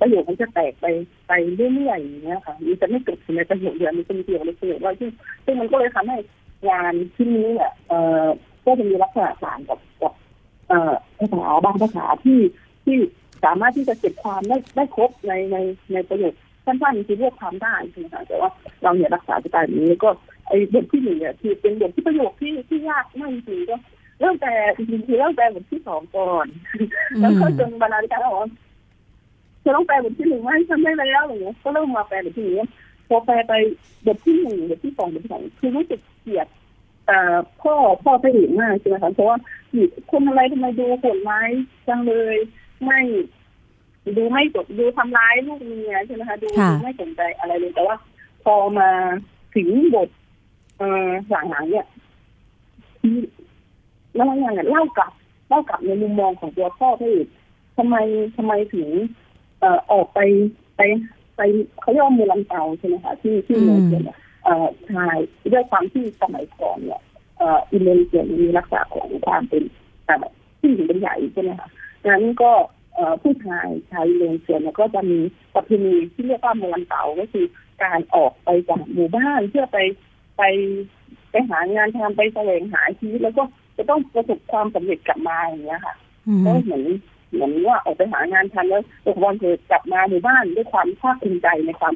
[0.00, 0.86] ประโยคมันจะแตกไป
[1.28, 1.32] ไป
[1.74, 5.08] เรื่อยๆอย่างเงี้ยค่ะมันจะไม่จบในประโยคเดียวมันจะมีประโยคในประโยคว่าที่
[5.44, 6.18] ซึ่งมันก็เลยทำให้
[6.68, 8.26] งานที่นี้เนี่ยเอ่อ
[8.64, 10.12] ก็จะมีลักษณะต่างกับกับ
[10.68, 12.40] เอ่อภาษาบางภาษาที่
[12.84, 12.96] ที่
[13.44, 15.56] สามารถที่จะเก็บความได้ได้ครบในใน
[15.92, 16.34] ในประโยค
[16.66, 18.50] สั้นๆคือเรียกความได้ใช่ไหมคะแต่ว่า
[18.82, 20.10] เราเนี่ยรักษาสไตล์นี้ก็
[20.48, 23.76] ไอ้บทที่หนึ่งเนี่ยคือเป็นบทที่ประโยคที่ที่ยากมากจริงก็
[24.20, 26.46] เริ่มแต่จริงๆคือเริ่มแต่บทที่สองก่อน
[27.20, 28.50] แล้วก็จนบรรณาธิการบอกว่า
[29.64, 32.68] จะต้องแปลบทที่หนึ่งให้ฉันได้แล้วอะไรเงี้ยก็เริ่มมาแปลบทที่หนึ่ง
[33.08, 33.52] พอแปลไป
[34.06, 36.46] บทที่หนึ่งบทที่สองบทที่สองคือรู้สึกเกลียด
[37.62, 39.36] พ่อพ่อไปหญิงมากใช่ไหมคะเพราะว่า
[40.10, 41.50] คนอะไรทำไมดูโหดร้าย
[41.88, 42.36] จังเลย
[42.84, 43.00] ไม่
[44.16, 46.46] ดูไม่จบดูทำร้ายลูกเมียใช่ไหมคะดู
[46.82, 47.96] ไม่สนใจอะไรเลยแต่ว่า
[48.44, 48.90] พอมา
[49.54, 50.08] ถึงบท
[50.78, 51.86] เออหลังๆเนี่ย
[54.14, 55.10] แล้วอย่างเล่ากับ
[55.48, 57.28] เล่ากับในมุมมองของตัวพ่อไปอีก
[57.76, 57.96] ทำไม
[58.36, 58.88] ทำไมถึง
[59.60, 60.20] เอ่อออกไป
[60.76, 60.80] ไป
[61.36, 61.40] ไป
[61.80, 65.16] เขาเรียกว่ามูลันเตาใช่ไหมคะที่ที่เมืองเียเอ่อชาย
[65.52, 67.00] ด้วยความที่สมัยก่อนเนี่ย
[67.38, 69.62] เอ่ออินโดนีเซียมีลักษณะของความเป็น
[70.06, 71.68] แบบที่หญิงเป็นใหญ่ใช่ไหมคะ
[72.06, 72.52] นั้นก็
[73.22, 75.18] ผู้ชายชายเลนเซียนก็จะมี
[75.54, 77.46] ประเพณีที่เรียกว่ามวนเต๋าก็คือ
[77.82, 79.78] การออกไปจากหมู่บ้านเพื่อไป
[80.38, 80.42] ไป
[81.30, 83.42] ไปหางานทำไปแสวงหาชีวิตแล้วก็
[83.76, 85.94] จะต้องประสบความสำเร็จกลับมาอย่างเงี้ยค่ะ
[86.44, 86.84] ก็เหมือน
[87.32, 91.94] เหมือนว่าออกไปหางานทำแล้วตัววันเธอกลับมาหมู่บ้านด้วยความภาคภูมิใจในความ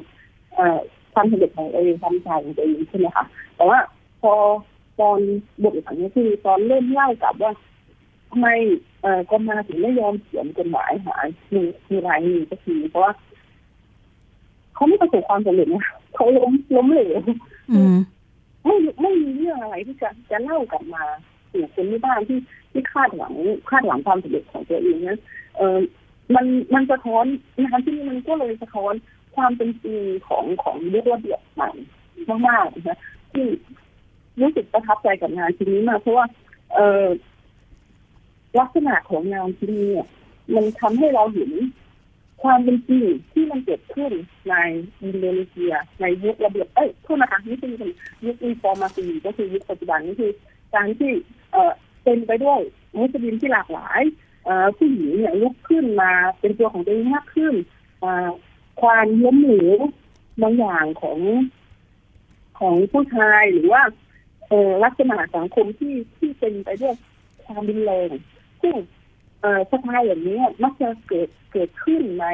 [0.55, 0.79] เอ่อ
[1.13, 3.25] ความสำเร็จของตัวเองความใจของตัวเองใช่ไหมคะ
[3.55, 3.79] แต่ว่า
[4.21, 4.33] พอ
[4.99, 5.19] ตอน
[5.63, 7.51] บทหลังนี้คือตอนเริ่มเล่ากับว่า
[8.29, 8.47] ทำไม
[9.01, 11.15] เอ่อกรมาถึงไม่ยอมเขียนจดหมายหา
[11.53, 13.13] มีมีรายมีก็คือเพราะว่า
[14.75, 17.21] เขาไม่ประสบความสำเร็จนะเขาล้มล้มเหลว
[18.65, 21.03] ไม่ไม่มีเรื่องอะไรที่จะจะเล่ากลับมา
[21.51, 22.39] สู่คนที่บ้านที่
[22.71, 23.33] ที่คาดหวัง
[23.69, 25.19] คาดหวังความสำเร็จของตัวเองนั้น
[25.57, 25.79] เออ
[26.35, 27.25] มันมันสะท้อน
[27.61, 28.93] นะคะที่มันก็เลยสะท้อน
[29.35, 31.71] ความเป็นจริงของของเรื่องระเบียบใหม่
[32.47, 32.99] มากๆนะ
[33.31, 33.45] ที่
[34.41, 36.25] รู้สึกประทับใจกับงานชิ้นนี้มากเพราะว่า
[36.73, 37.05] เออ
[38.59, 39.91] ลักษณะของงานชิ้นนี้
[40.55, 41.51] มันทำให้เราเห็น
[42.43, 44.11] ความเป็นจริงที่มันเกิดขึ้น
[44.49, 44.55] ใน
[45.03, 47.73] อินโดนีเซีย ในยุคระเบียบเอ้ยโทษนะคะนี่คือ
[48.25, 50.31] ยุคอีฟอร์มาซีก็คือยุคปัจจุบันนี่คือ
[50.73, 51.11] การที่
[51.51, 51.71] เอ่อ
[52.03, 52.59] เป็นไปด้วย
[52.97, 54.01] มุสลิมที่หลากหลาย
[54.45, 57.53] เอ่อผู้หญิงเนี่ยลุกขึ้นมาเป็นตัวของตัวเองมากขึ้น
[58.03, 58.29] อ่า
[58.81, 59.79] ความล้มเหลว
[60.41, 61.19] บางอย่างของ
[62.59, 63.81] ของผู้ชายหรือว่า
[64.49, 66.95] เออลักษณะสังคมที่ที่เป็นไปด้วย
[67.43, 68.09] ความรุนแรง
[68.61, 68.75] ซึ่ง
[69.71, 72.25] สภาอย่างนี้มักจะเกิดเกิดขึ้นใน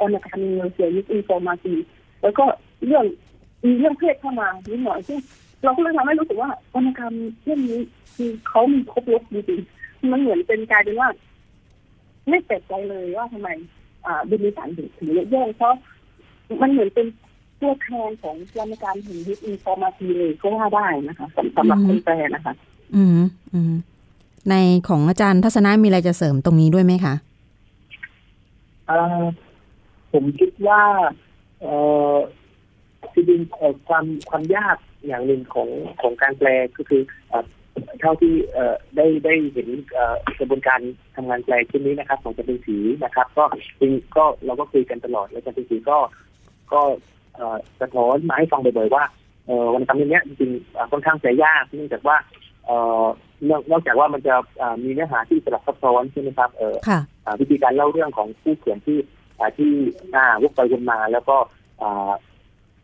[0.00, 1.74] อนการเงินเสียยุคอินโฟมาซี
[2.22, 2.44] แล้วก็
[2.86, 3.04] เรื่อง
[3.64, 5.18] มีเรื่องเพศเข้ามานิดหน่อยซึ่ง
[5.64, 7.80] เราก็เลยทำให้รู้สึกว่าวรรณกรรมเรื่องนี้
[8.16, 11.08] คือเขามีครบรสจริงๆมันเหมือนเป็นกลายเป็นว่า
[12.28, 13.48] ไม่แปลกใจเลยว่าทำไม
[14.06, 15.74] อ่าบินนิสันถึงถึงแย่งเพราะ
[16.62, 17.06] มันเหมือนเป็น
[17.60, 22.54] ตัวแทนของวรรณกรรมแห่งยุคอินฟอร์มาทีเลยก็ว่าได้นะคะสำสำหรับคนแปลนะคะ
[22.94, 23.20] อืม
[23.52, 23.74] อืม
[24.50, 24.54] ใน
[24.88, 27.14] ของอาจารย์ทัศนะมีอะไรจะเสริมตรงนี้ด้วยไหมคะ
[30.12, 30.82] ผมคิดว่า
[31.60, 31.74] เอ่
[32.14, 32.16] อ
[33.14, 33.40] จริง
[33.88, 34.76] ความความยาก
[35.06, 35.68] อย่างหนึ่งของ
[36.00, 37.02] ของการแปลก็คือ
[38.00, 38.34] เท่าที่
[38.96, 39.68] ได้ได้เห็น
[40.38, 40.80] กระบวนการ
[41.16, 43.44] ทำงานแปลชิ้นนี้นะครับ ของจันทร์ศรีนะครับ ก็
[43.80, 45.98] จริงก็เราก็คุยกันตลอดแล้วจันทร์ศรีก็
[46.72, 46.80] ก็
[47.80, 49.04] สะท้อนมาให้ฟังบ่อยๆว่า
[49.74, 52.16] วรรณกรรมเรื่องนี้จริงๆค่อนข้างจะยากเนื่องจากว่า
[53.48, 58.98] นอกนอกจากว่ามันจะเอ่อมีเนื้อหาที่สลับซับซ้อนใช่ไหมครับเอ่อค่ะอ่าวิธีการเล่าเรื่องของผู้เขียนที่
[59.38, 59.70] อ่าที่
[60.14, 61.36] อ่าวกไปวนมา แล้วก็
[61.82, 62.10] อ่า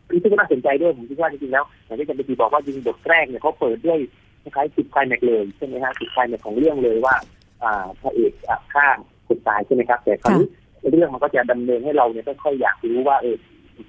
[0.09, 3.99] คือที่ก็น่าสนใจด้วยผมคิดว่าจริงๆแล้วอย่างที่อาจารย์ปรีบอกว่าจริงๆบทแรกเนี่ยเขาเปิดด้วย
[4.43, 7.15] คล้ายๆจุดไคลแม็กซ์เลยใช่ไหมฮะจุดไคลแม็กซ์ของเรื่องเลยว่า
[7.63, 8.87] อ่าพระเอกอะฆ่า
[9.27, 10.47] คนตายใช่ไหมครับ แต่คราวนี้
[10.91, 13.35] เรื่องมันก็จะดำเนินให้เราเนี่ยค่อยๆอยากรู้ว่าเออ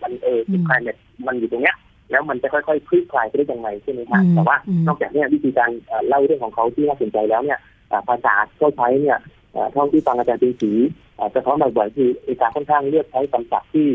[0.02, 1.76] มันเออจุดไคลแม็กซ์มันอยู่ตรงเนี้ย
[2.10, 7.58] แล้วมันจะค่อยๆคลี่คลายไปได้ยังไงใช่ไหมฮะอืมแต่ว่าอืมนอกจากเนี้วิธีการเอ่อเล่าเรื่องของเขาที่น่าสนใจแล้วเนี่ย
[7.90, 9.18] อ่าภาษาที่เขาใช้เนี่ย
[9.52, 10.72] เอ่อเท่าที่ฟังอาจารย์ตีสี
[11.16, 13.88] เอ่อจะท้อนบ่อยๆคือเอกาค่อนข้างเลือกใช้คำศัพท์ที่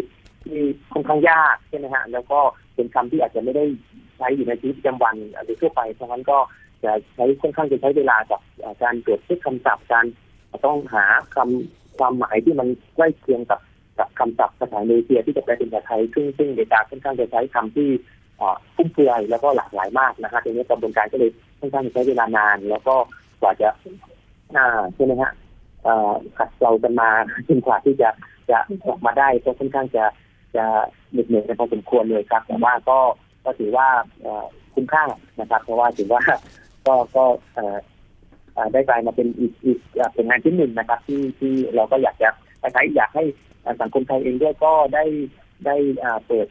[0.43, 0.59] ที่
[0.93, 2.39] ค่อนข้างยากใช่ไหมฮะแล้วก็
[2.75, 3.65] เป็นคำที่อาจจะไม่ได้
[4.17, 6.37] ใช้อยู่ในชีวิตประจำวันโดยทั่วไปเพราะฉะนั้นก็
[6.83, 10.05] จะใช้ค่อนข้างจะใช้เวลากับเอ่อการตรวจเช็คคำศัพท์การ
[10.65, 13.59] ต้องหาคำความหมายที่มันใกล้เคียงกับ
[13.99, 17.89] กับคำศัพท์ภาษาเนเซียที่จะแปลเป็นภาษาไทยซึ่งซึ่งเดต้าค่อนข้างจะใช้คำที่
[18.39, 22.95] อ่อฟุ่มเฟือยแล้วก็หลากหลายมากนะฮะทีนี้กระบวนการก็เลยค่อนข้างใช้เวลานาน แล้วก็
[23.41, 23.69] กว่าจะ
[24.55, 25.31] อ่าใช่ไหมฮะ
[25.87, 27.09] อ่อขัดเกลากันมา
[27.47, 28.09] จนกว่าที่จะ
[28.49, 30.05] จะออกมาได้ก็ค่อนข้างจะ
[30.55, 30.65] จะ
[31.11, 32.99] เหน็ดเหนื่อยกันพอสมควรเลยครับ แต่ว่าก็
[33.45, 33.87] ก็ถือว่า
[34.25, 35.03] อ่อคุ้มค่า
[35.39, 36.21] นะครับ เพราะว่าถือว่า
[36.87, 37.23] ก็ก็
[37.57, 37.77] อ่อ
[38.53, 42.29] เอ่อได้กลายมาเป็นอีกอีกเอ่อผลงานชิ้นหนึ่งนะครับ ที่ที่เราก็อยากจะ
[42.61, 43.23] คล้อยากให้
[43.81, 45.03] สังคมไทยเองด้วยก็ได้
[45.65, 45.75] ได้
[46.27, 46.47] เปิด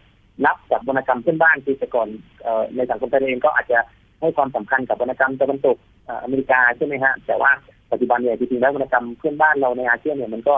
[0.47, 2.09] รับกับวรรณกรรมเพื่อนบ้านคือแต่ก่อน
[2.47, 3.79] อในสังคมไทยเองก็อาจจะ
[4.21, 5.77] ให้ความสำคัญกับวรรณกรรมตะวันตก
[6.23, 7.51] อเมริกาใช่ไหมฮะแต่ว่า
[7.91, 10.55] ปัจจุบันเนี่ยจริงๆแล้ววรรณกรรมเพื่อนบ้านเราในอาเซียนเนี่ยมันก็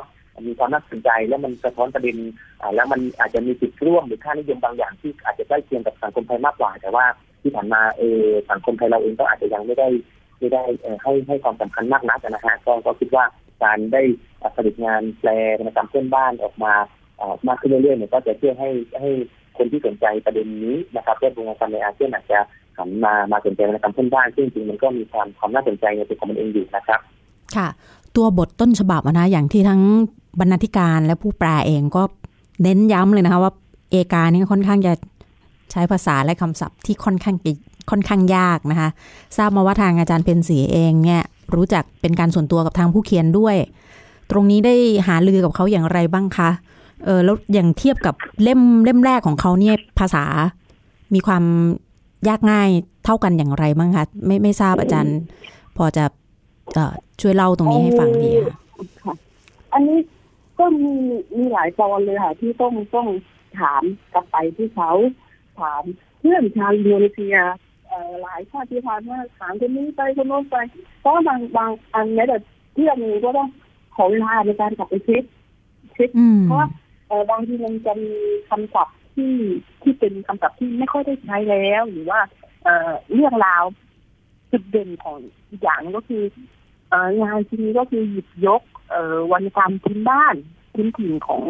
[0.46, 2.16] มีความน่าสนใจแล้วมันสะท้อนประเด็น
[2.74, 7.04] แล้วมันอาจจะมีจุดร่วมหรือค่านิยมบางอย่างที่อาจจะใกล้เคียงกับสังคมไทยมากกว่า แต่ว่า
[7.42, 9.88] ที่ผ่านมาเออสังคมไทยเราเองก็อาจจะยังไม่ได้
[10.40, 10.62] ไม่ได้
[11.02, 13.24] ให้ให้ความสำคัญมากนักนะฮะก็ก็คิดว่า
[13.64, 14.02] การได้
[14.56, 16.72] ผลิตงานแปลวรรณกรรมเพื่อนบ้านออกมา
[17.48, 19.10] มากขึ้นเรื่อยๆเนี่ยก็จะช่วยให้ให้
[19.58, 22.38] คนที่สนใจประเด็นนี้นะครับเรื่องวรรณกรรในอาเซียนอาจจะ
[22.78, 27.00] หันมามาสนใจวรรณกรรมเพื่อนบ้านซึ่งจริงๆมันก็มีความความน่าสนใจในตัวของมันเองอยู่นะครับ
[27.56, 27.68] ค่ะ
[28.16, 29.82] ตัวบทต้นฉบับนะอย่างที่ทั้ง
[30.40, 32.02] บรรณาธิการและผู้แปลเองก็
[32.62, 33.52] เน้นย้ำเลยนะคะว่า
[33.90, 34.92] เอกานี่ค่อนข้างจะ
[35.72, 37.36] ใช้ภาษาและคำศัพท์ที่ค่อนข้าง
[37.90, 38.88] ค่อนข้างยากนะคะ
[39.36, 41.22] ทราบมาว่าทางอาจารย์เพนสีเองเนี่ย
[41.54, 43.56] รู้จักเป็นการส่วนตัวกับทางผู้เขียนด้วย
[44.30, 44.74] ตรงนี้ได้
[45.06, 46.50] หาลือกับเขาอย่างไรบ้างคะ
[47.04, 50.24] เออแล้วอย่างเทียบกับเล่มเล่มแรกของเขาเนี่ยภาษา
[51.14, 51.44] มีความ
[52.28, 52.68] ยากง่าย
[53.04, 55.18] เท่ากันอย่างไรบ้างคะไม่ไม่ทราบอาจารย์
[55.76, 56.04] พอจะ
[56.74, 58.30] เออช่วยเล่าตรงนี้ให้ฟังดี
[59.04, 59.14] ค่ะ
[59.72, 59.98] อันนี้
[60.58, 60.92] ก็มี
[61.36, 63.08] มีหลายตอนเลยค่ะ ที่ต้องต้อง
[63.60, 64.90] ถามกลับไปที่เขา
[65.60, 65.82] ถาม
[66.18, 67.52] เพื่อนชาวอินโดนีเซียเอ่อ
[68.22, 70.56] หลายชาติพันธุ์ว่าถามคนนี้ไปคนโน้นไป
[71.00, 72.38] เพราะว่าบางบางอันแม้แต่
[72.74, 73.48] เพื่อนเองก็ต้อง
[73.94, 75.24] ขอเวลาในการกลับไปเช็ค
[75.94, 76.68] เช็คอืมเพราะว่า
[77.08, 78.12] เออบางทีมันจะมี
[78.50, 79.32] คำศัพท์ที่
[79.82, 82.20] ที่เป็นคำศัพท์ที่ไม่ค่อยได้ใช้แล้ว หรือว่า
[82.64, 83.64] เอ่อเรื่องราว
[84.52, 85.16] จุดเด่นของ
[85.50, 86.22] อีกอย่างหนึ่งก็คือ
[86.88, 90.34] เอ่องานชิ้นนี้ก็คือหยิบยกเอ่อวรรณกรรมพื้นบ้าน
[90.74, 91.42] พื้นถิ่นของ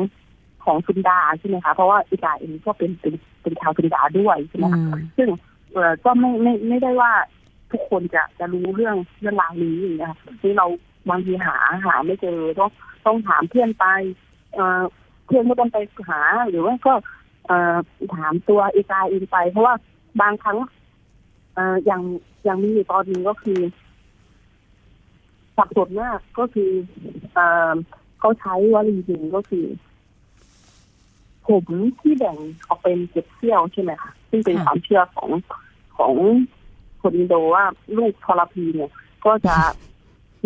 [0.65, 5.29] ของซุนดาใช่ไหมคะเพราะว่าอีกาเองก็เป็นเป็นเป็นชาวซุนดาด้วยใช่ไหมอืคะมซึ่ง
[5.75, 7.13] เออก็ไม่ไม่ไม่ได้ว่า
[7.73, 10.67] ทุกคนจะจะรู้เรื่องเรื่องราวนี้อย่างเงี้ยค่ะที่เรา
[11.11, 11.57] บางทีหา
[11.87, 12.71] หาไม่เจอต้อง
[13.07, 13.87] ต้องถามเพื่อนไป
[14.55, 14.83] เอ่อ
[15.27, 16.95] เพื่อนก็ต้องไปหาหรือว่าก็
[17.47, 17.77] เออ
[18.17, 19.75] ถามตัวเอกาเองไป เพราะว่า
[20.21, 20.59] บางครั้ง
[21.55, 22.03] เอออย่าง
[22.45, 23.61] อย่างมีอยู่ตอนนึงก็คือ
[25.57, 26.71] สับสนมากก็คือ
[27.35, 27.39] เอ
[27.71, 27.75] อ
[28.19, 29.67] เขาใช้วลีหนึ่งก็คือ
[31.49, 31.65] ผม
[32.01, 32.37] ที่แบ่ง
[32.69, 35.29] ออกเป็นเจ็ดเที่ยวใช่ไหมคะซึ่งเป็นค่ะความเชื่อของ
[35.99, 36.15] ของ
[37.03, 37.65] คนอินโดว่า
[37.97, 38.91] ลูกทรพีเนี่ย
[39.25, 39.57] ก็จะ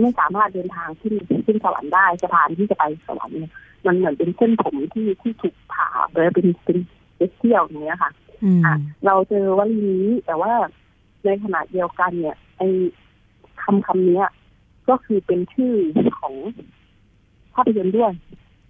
[0.01, 3.53] ไม่สามารถเดินทางขึ้นขึ้นสวรรค์ได้สะพานที่จะไปสวรรค์เนี่ย
[3.87, 6.79] มันเหมือนเป็นเส้นผมที่ที่ถูกผ่าเลยเป็นเป็น
[7.17, 8.11] เจ็ดเที่ยวอย่างเงี้ยค่ะ
[8.45, 8.75] อืมอะ
[9.07, 10.53] เราเจอวลีนี้แต่ว่า
[11.25, 12.69] ในขณะเดียวกันเนี่ยไอ้
[13.63, 14.27] คำคำเนี้ย
[14.89, 15.75] ก็คือเป็นชื่อ
[16.21, 16.35] ของ
[17.55, 18.13] ภาพยนตร์ด้วย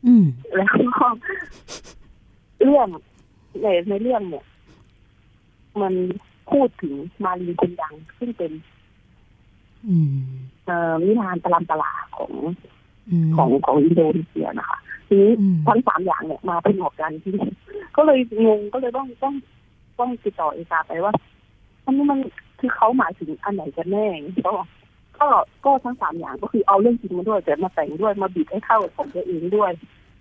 [0.06, 0.24] อืม
[0.56, 1.06] แล้วก็
[2.64, 2.88] เรื่อง
[3.62, 4.44] ในในเรื่องเนี่ย
[5.80, 5.94] มัน
[6.50, 6.94] พูดถึง
[7.24, 8.52] มารีคุณยังซึ่งเป็น
[9.86, 10.12] อืม
[10.66, 12.32] เอ่อวิมานตะลัมตลาของ
[13.28, 17.50] มของของอินโดนีเซียนะคะทีนี้อืมทั้งสามอย่างเนี่ยมาเป็นหมวกกันที่นี่
[17.96, 19.34] ก็เลยงงก็เลยต้องต้อง
[19.98, 21.12] ต้องติดต่อเอกาไปว่า
[21.84, 22.18] อันนี้มัน
[22.60, 24.06] คือเขาหมายถึงอันไหนกันแน่
[24.46, 24.52] ก็
[25.18, 25.26] ก็
[25.64, 29.72] ก็ทั้งสามอย่างก็คือเอาเรื่องจริงมาด้วยแต่มาแต่งด้วยมาบีบให้เข้ากับของตัวเองด้วย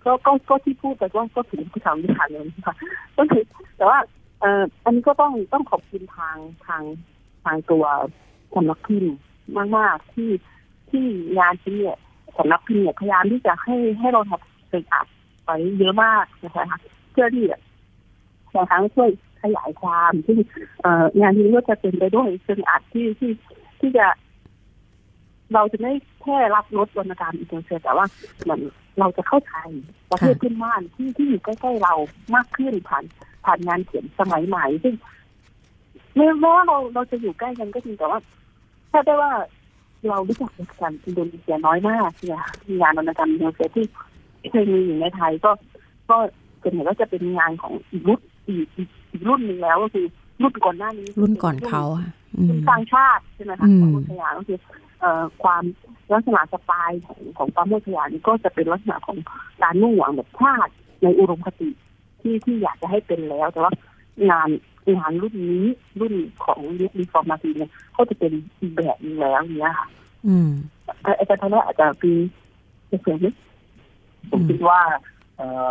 [0.08, 2.74] ก็ก็ก็ที่พูดไปก็ก็ถึงผู้ชาวนิทานเลยนะคะ
[3.16, 3.44] ก็คือ
[3.76, 3.98] แต่ว่า
[4.40, 6.82] เอ่ออันนี้ก็ต้องต้องขอบคุณทางทาง
[7.44, 7.84] ทางตัว
[8.54, 9.14] สำนักพิมพ์
[9.76, 10.30] มากๆที่
[10.90, 11.04] ที่
[11.38, 11.96] งานที่เนี่ย
[12.36, 15.06] สำนักพิมพ์เนี่ยพยายามที่จะให้ให้เราทำเป็นอัด
[15.44, 16.64] ไปเยอะมากนะคะ
[17.10, 17.58] เพื่อที่จะ
[18.54, 19.10] บางครั้งช่วย
[19.42, 20.38] ขยายความซึ่ง
[20.80, 23.30] เอ่องานนี้ก็จะเป็นไปด้วยเป็นอัดที่ที่
[23.80, 24.06] ที่จะ
[25.54, 28.06] เราจะไม่แค่รับรสวรรณกรรมอินโดนีเซียแต่ว่า
[28.42, 28.60] เหมือน
[28.98, 29.54] เราจะเข้าใจ
[30.10, 31.94] ประเทศเพื่อนบ้านที่ที่อยู่ใกล้ๆเรา
[32.34, 33.04] มากขึ้นผ่าน
[33.44, 34.94] ผ่านงานเขียนสมัยใหม่ซึ่ง
[36.16, 38.18] แม้ว่าเราเราจะอยู่ใกล้กันก็จริงแต่ว่า
[38.92, 39.32] ถ้าได้ว่า
[40.08, 42.42] เรารู้จักกันอินโดนีเซียน้อยมากเนี่ย
[42.80, 43.84] งานวรรณกรรมอินโดนีเซียที่
[44.50, 45.50] เคยมีอยู่ในไทยก็
[46.10, 46.16] ก็
[46.62, 50.06] ส่วนใหญ่ก็จะเป็นงานของอีกรุ่นอีกอีกอีกรุ่นหนึ่งแล้วก็คือ
[50.42, 52.06] รุ่นก่อนหน้านี้ รุ่นก่อนเขาอะ
[52.36, 54.87] อืรุ่มนสร้างชาติใช่ไหมคะอืมของมุทยาก็คือเอ่อ
[55.42, 55.62] ความ
[56.12, 59.18] ลักษณะสไตล์ของของความมุทยานี่ก็จะเป็นลักษณะของ
[59.62, 61.68] การมุ่งหวังแบบชาติในอุดมคติ
[62.20, 63.72] ที่ที่อยากจะให้เป็นแล้ว แต่ว่า
[64.30, 64.48] งาน
[64.96, 65.64] งานรุ่นนี้
[66.00, 69.88] รุ่นของยุครีฟอร์มาทีเนี่ยเขาจะเป็นอีกแบบนึงแล้วเนี้ยค่ะ
[70.26, 70.50] อืม
[71.02, 72.12] แต่อาจารย์ธนาอาจจะปี
[72.86, 73.34] เสริมนิด
[74.30, 74.80] ผมคิดว่า
[75.36, 75.70] เอ่อ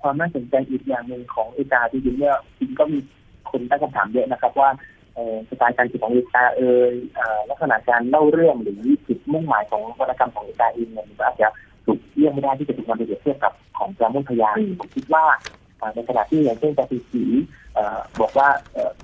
[0.00, 2.98] ความน่าสนใจอีกอย่างหนึ่งของเอกาจริงๆเนี่ยจริงก็มี
[3.50, 4.93] คนตั้งคำถามเยอะนะครับว่าเอ่อ
[5.48, 11.48] สไตล์การเขียนของเอกาเอ่ยเอ่อลักษณะการเล่าเรื่องหรือจุดมุ่งหมายของวรรณกรรมของเอกาเองเนี่ยมันก็อาจจะ
[11.86, 15.24] ถูกเลี่ยงไม่ได้ที่จะถูกนำไปเปรียบเทียบกับของจามุทยานผมคิดว่า
[15.94, 17.24] ในขณะที่อย่างเช่นจาติสี
[18.20, 18.48] บอกว่า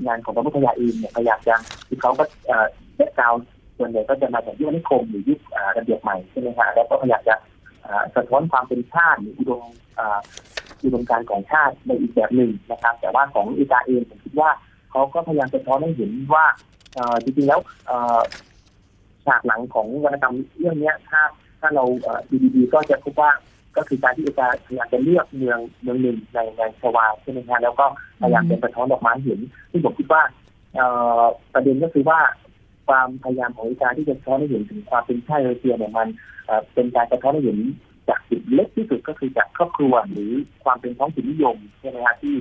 [0.06, 1.56] งานของจามุทยาเองเนี่ยพยายามจะ
[1.88, 3.34] ที่เขาก็เอ่อแบ็กกราว
[3.78, 5.40] ส่วนใหญ่ก็จะมาจากยุคนิคมหรือยุค
[5.76, 7.34] ระเบียบใหม่ใช่ไหมฮะแล้วก็พยายามจะ
[8.14, 9.62] สะท้อนความเป็นชาติหรืออุดม
[10.84, 14.50] อุดมการของชาติในอีกแบบหนึ่งนะครับ แต่ว่าของอีกาเองผมคิดว่า
[14.90, 16.46] เขาก็พยายามสะท้อนให้เห็นว่า
[17.22, 17.61] จริงๆแล้ว
[19.26, 21.22] ฉากหลังของวรรณกรรมเรื่องนี้ถ้า
[21.61, 21.85] ถ้าเรา
[22.31, 23.31] ดูดีๆก็จะพบว่า
[23.76, 27.87] ก็คือการที่อีกาพยายามจะเลือกเมืองเมืองหนึ่งในในชวาใช่ไหมฮะแล้วก็
[28.20, 30.22] พยายามจะสะท้อนออกมาให้เห็นซึ่ผมคิดว่า
[31.53, 32.20] ประเด็นก็คือว่า
[32.88, 36.09] ความพยายามของอีกาที่จะสะท้อนให้เห็นถึงความเป็นชาติเอเชียเนี่ยมัน
[36.74, 37.59] เป็นการสะท้อนให้เห็น
[38.09, 40.33] จากจุดเล็กที่สุดก็คือจากครอบครัวหรือ
[40.64, 42.35] ความเป็นท้องถิ่นนิยมใช่ไหมฮะที่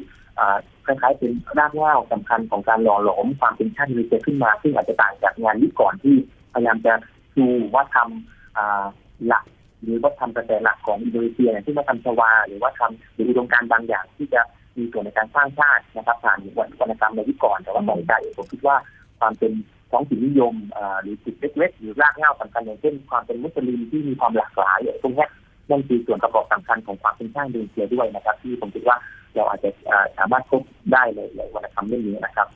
[0.85, 6.15] คล้ายๆเป็นรากเหง้าสำคัญของการหล่อหลอมความเป็นชาติริเซียขึ้นมา ซึ่งอาจจะต่างจากงานยุคก่อนที่
[6.53, 6.93] พยายามจะ
[7.33, 8.09] ชูวัฒนธรรม
[8.57, 8.83] อ่า
[9.27, 9.43] หลัก
[9.81, 14.41] หรือวัฒนธรรมกระแสหลักของอินโดนีเซียอย่างเช่นวัฒนธรรมชวา หรือว่าทำหรืออุดมการบางอย่างที่จะ
[14.77, 16.39] มีส่วนในการสร้างชาตินะครับผ่าน
[16.79, 18.75] วรรณกรรมในยุคก่อน แต่ว่าของใจเองผมคิดว่า
[19.19, 19.51] ความเป็น
[19.91, 20.53] ท้องถิ่นนิยม
[21.01, 25.27] หรือจุดเล็กๆหรือรากเหง้าสำคัญอย่างเช่นความเป็นมุสลิมที่มีความหลากหลายอย่างตรงนี้
[25.69, 28.97] นั่นคือส่วนประกอบสำคัญของความเป็นชาติอินโดนีเซียด้วยนะครับ ที่ผมคิดว่า
[29.35, 30.61] เราอาจจะอ่าสามารถพบ
[30.93, 32.47] ได้ในในวรรณกรรมเรื่องนี้นะครับ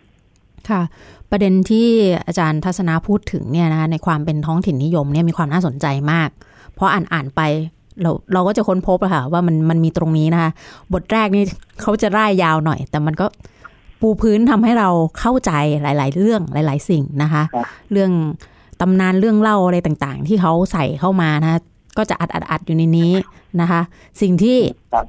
[0.70, 0.82] ค่ะ
[1.32, 1.88] ประเด็นที่
[2.28, 6.30] อาจารย์ทัศนาพูดถึงเนี่ยนะคะในความเป็นท้องถิ่นนิยมเนี่ยมีความน่าสนใจมาก
[6.74, 7.42] เพราะอ่านอ่านไป
[8.02, 10.52] เราเราก็จะค้นพบอะค่ะว่ามันมันมีตรงนี้นะคะ
[10.94, 11.44] บทแรกนี่
[11.82, 13.26] เขาจะร่ายยาวหน่อย แต่มันก็
[14.02, 18.12] ปูพื้นทำให้เราเข้าใจหลาย ๆ เรื่องหลาย ๆ สิ่งนะคะครับเรื่อง
[18.82, 21.60] ตำนานเรื่องเล่าอะไรต่างๆ ที่เขาใส่เข้ามานะคะ
[21.98, 23.14] ก็จะอัดอัดอัดอยู่ในนี้
[23.62, 23.82] นะคะ
[24.22, 24.58] สิ่งที่
[24.94, 25.06] ครับ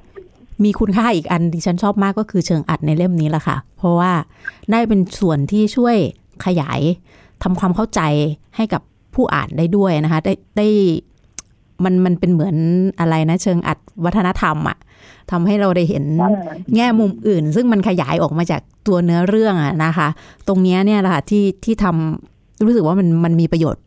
[0.62, 4.12] มีคุณค่าอีกอันที่ฉันชอบมากก็คือเชิงอัดในเล่มนี้แหละค่ะ เพราะว่า
[4.70, 5.96] ได้เป็นส่วนที่ช่วย
[6.46, 6.80] ขยาย
[7.42, 8.00] ทำความเข้าใจ
[8.56, 8.82] ให้กับ
[9.14, 10.68] ผู้อ่านได้ด้วยนะคะ ได้ได้
[11.84, 12.56] มันมันเป็นเหมือน
[13.00, 14.76] อะไรนะ เชิงอัดวัฒนธรรมอะ
[15.30, 16.04] ทำให้เราได้เห็น
[16.74, 20.08] แง่มุมอื่น ซึ่งมันขยายออกมาจากตัวเนื้อเรื่องอะนะคะ
[20.48, 23.82] ตรงเนี้ยเนี่ยแหละค่ะที่ที่ทำรู้สึกว่ามันมันมีประโยชน์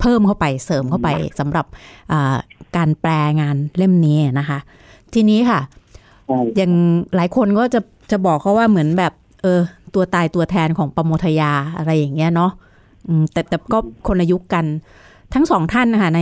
[0.00, 1.66] เพิ่มเข้าไปเสริมเข้าไปสำหรับ
[2.12, 2.36] อ่า
[2.76, 4.58] การแปลงานเล่มนี้นะคะ
[5.14, 5.60] ทีนี้ค่ะ
[6.26, 6.72] ใช่อย่าง
[7.16, 9.60] หลายคนก็จะจะบอกเขาว่าเหมือนแบบ เออ
[9.94, 12.50] ตัวตายตัวแทนของปโมทยาอะไรอย่างเงี้ยเนาะ
[13.08, 14.64] อืมแต่แต่ก็คนละยุคกัน
[15.34, 16.20] ทั้งสองท่านนะคะใน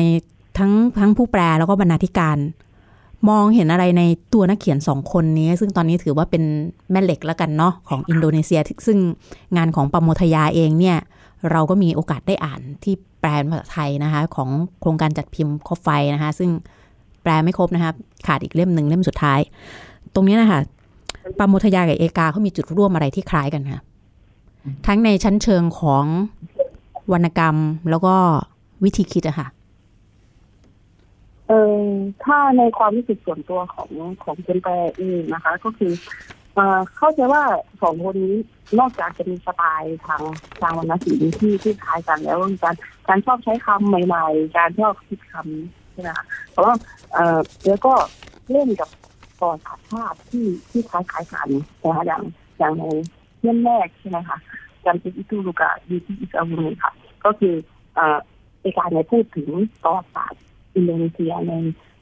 [0.59, 2.38] ทั้งทั้งผู้แปลแล้วก็บรรณาธิการ
[3.29, 4.03] มองเห็นอะไรใน
[4.35, 6.42] ตัวนักเขียนสองคนนี้ ซึ่งตอนนี้ถือว่าเป็น
[6.90, 8.99] แม่เหล็กแล้วกันเนาะของอินโดนีเซีย ซึ่ง
[9.57, 10.99] งานของปโมทยาเองเนี่ย
[11.51, 14.49] เราก็มีโอกาสได้อ่านที่แปลเป็นภาษาไทยนะคะ ของ
[14.81, 16.51] โครงการจัดพิมพ์คบไฟนะคะ ซึ่ง
[17.27, 17.93] แปลไม่ครบนะคะ
[18.27, 19.41] ขาดอีกเล่มหนึ่งเล่มสุดท้าย
[20.15, 20.61] ตรงนี้นะคะ
[21.39, 23.81] ปาโมทยากับเอกาเขามีจุดร่วมอะไรที่คล้ายกันค่ะ
[24.87, 26.05] ทั้งในชั้นเชิงของ
[27.12, 27.57] วรรณกรรม
[27.91, 28.15] แล้วก็
[28.85, 29.49] วิธีคิดอะค่ะ
[31.49, 31.85] เออ
[32.25, 33.91] ถ้าในความรู้สึกส่วนตัวของ
[34.25, 35.93] ของคนแปลเองนะคะ ก็คือ
[36.97, 37.43] เข้าใจว่า
[37.83, 38.37] สองคนนี้
[38.79, 40.23] นอกจากจะมีสไตล์ทาง
[40.61, 42.75] ทางวรรณศิลป์ที่ที่คล้ายกันแล้วการ
[43.09, 46.74] การชอบใช้คำใหม่ ๆ การชอบคิดคำใช่ไหมคะเพราะว่า
[47.12, 47.92] เออแล้วก็
[48.50, 48.88] เล่นกับ
[49.40, 51.48] ปอดศาสตร์ชาติที่ที่คล้ายๆกัน
[51.85, 52.22] นะคะอย่าง
[52.59, 52.85] อย่างใน
[53.40, 54.38] เรื่องแรกใช่ไหมคะ
[54.85, 56.92] การเป็นอิตูลูกาดีที่อิสราเอลค่ะ
[57.24, 57.54] ก็คือ
[57.94, 58.18] เอ่อ
[58.62, 59.48] ในการในพูดถึง
[59.82, 60.42] ประวัติศาสตร์
[60.74, 61.52] อินโดนีเซียใน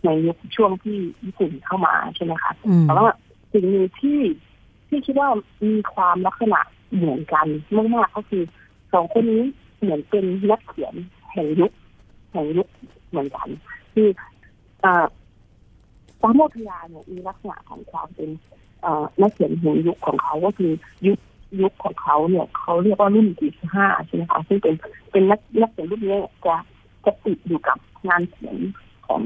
[0.05, 2.53] ในยุคช่วงที่ญี่ปุ่นเข้ามาใช่ไหมคะ
[2.83, 3.15] แต่ว่า
[3.53, 4.21] สิ่งหนึ่งที่
[4.89, 5.29] ที่คิดว่า
[5.65, 6.61] มีความลักษณะ
[6.95, 7.47] เหมือนกัน
[7.97, 8.43] มากๆก็คือ
[8.93, 9.43] สองคนนี้
[9.81, 10.95] เหมือนเป็นนักเขียน
[11.33, 11.73] แห่งยุค
[12.33, 12.69] แห่งยุค
[13.09, 13.49] เหมือนกัน
[13.95, 14.09] คือ
[14.85, 15.07] อ่า
[16.23, 18.31] ปาโมทยาเนี่ยมีลักษณะของความเป็น
[19.21, 20.73] นักเขียนห่งยุคของเขาก็คือ
[21.07, 21.19] ยุค
[21.61, 24.75] ยุคของเขาเนี่ยเขาเรียกว่ารุ่นที่ห้าใช่ไหมคะซึ่งเป็น
[25.13, 26.55] เป็นนักนักเขียนรุ่นนี้จะ
[27.05, 27.79] จะติดอยู่กับ
[28.09, 28.57] งานเขียน
[29.07, 29.21] ของ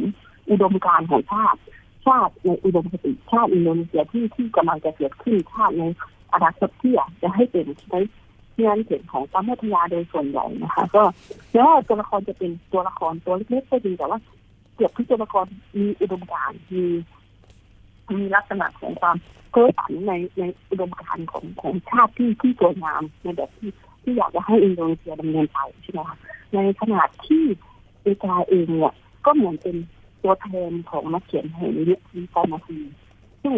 [0.50, 1.60] อุดมการณ์ของชาติ
[2.06, 5.84] ชาติในอุดมคติชาติอินโดนีเซียที่ที่กำลังจะเกิดขึ้นชาติใน
[6.32, 7.98] อนาคตที่อยากจะให้เป็นใช้
[8.64, 11.02] งานเขียนของปัมทยาโดยส่วนใหญ่นะคะ ก็
[11.52, 14.18] แม้ว่าตัวละครจะเป็นตัวละครตัวเล็กๆก็ดีแต่ว่า
[14.78, 15.46] เกือบทุกตัวละคร
[15.78, 16.84] มีอุดมการณ์มี
[18.16, 19.16] มีลักษณะของความ
[19.50, 23.70] เพ้อฝันในในอุดมการณ์ของของชาติที่ที่สวยงามในแบบที่
[24.02, 26.16] ที่อยากจะให้อินโดนีเซียดำเนินไปใช่ไหมคะ
[26.54, 27.44] ในขณะที่
[28.02, 28.94] เอกาเองเนี่ย
[29.26, 29.76] ก็เหมือนเป็น
[30.22, 32.78] ตัวแทนของนักเขียนแห่งยุคนี้ฟอร์มาซี
[33.42, 33.54] ซึ่ง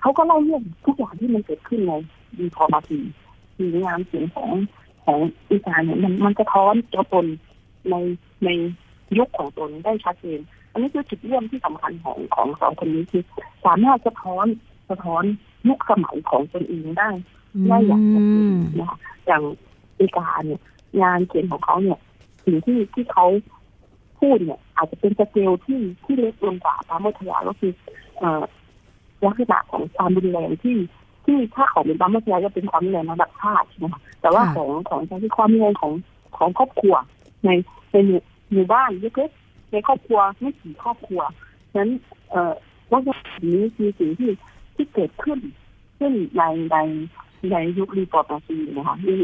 [0.00, 1.92] เขาก็เล่าเรื่องทุกอย่างที่มันเกิดขึ้นใน
[2.38, 2.98] Reformasi
[3.58, 4.50] มีงานเขียนของ
[5.04, 5.18] ของ
[5.50, 7.26] อีสานเนี่ยมันมันสะท้อนตัวตน
[7.90, 7.94] ใน
[8.44, 8.48] ใน
[9.18, 10.40] ยุคของตนได้ชัดเจน
[10.72, 13.22] อันนี้คือจุดเริ่มที่สำคัญของของสองคนนี้คือ
[13.66, 14.46] สามารถสะท้อน
[14.90, 15.22] สะท้อน
[15.68, 17.10] ยุคสมัยของตนเองได้
[17.68, 19.42] ได้อย่างชัดเจนนะคะอย่าง
[19.98, 20.60] เอกาเนี่ย
[21.02, 21.98] งานเขียนของเขาเนี่ย
[22.44, 23.26] สิ่งที่ที่เขา
[24.20, 27.72] พูดเนี่ย อาจจะเป็นสเกลที่ที่เล็กลงกว่าปราโมทยาก็คือ
[28.18, 28.42] เอ่อ
[29.24, 30.76] ลักษณะของความรุนแรงที่
[31.24, 35.92] ที่ถ้าของเป็นพระโมทยาจะเป็นความรุนแรงระดับชาติใช่ไหมคะแต่ว่าของของจะที่ความรุนแรงของ
[36.36, 36.94] ของครอบครัว
[37.44, 37.50] ใน
[37.92, 37.96] ใน
[38.52, 41.20] หมู่บ้านเล็กๆในครอบครัวไม่กี่ครอบครัว
[41.76, 41.90] นั้น
[42.30, 42.54] เอ่อ
[42.90, 43.20] ว่าอย่าง
[43.54, 44.30] นี้คือสิ่งที่
[44.74, 45.38] ที่เกิดขึ้น
[45.98, 46.76] ขึ้นในใน
[47.50, 49.16] ในยุครีปอร์ตซีนะคะนี่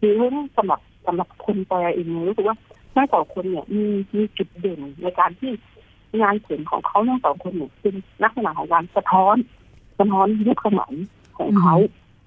[0.00, 2.56] คือเรื่องสำหรับสำหรับคนแปลเองรู้สึกว่า
[2.94, 3.84] ทั้งสองคนเนี่ยมี
[4.16, 5.52] มีจุดเด่นในการที่
[6.20, 9.36] งานเขียนของเขาทั้งสองคนเนี่ยเป็นลักษณะของการสะท้อน
[9.98, 10.94] สะท้อนยุคสมัย
[11.38, 11.74] ของเขา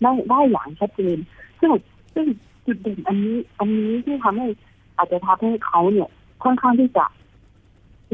[0.01, 1.17] ได้ได้อย่างชัดเจน
[1.59, 1.71] ซึ่ง
[2.13, 2.27] ซึ่ง
[2.65, 4.47] จุดเด่นอันนี้ อันนี้ที่ทำให้
[4.97, 6.09] อาจจะทำให้เขาเนี่ย
[6.43, 7.05] ค่อนข้างที่จะ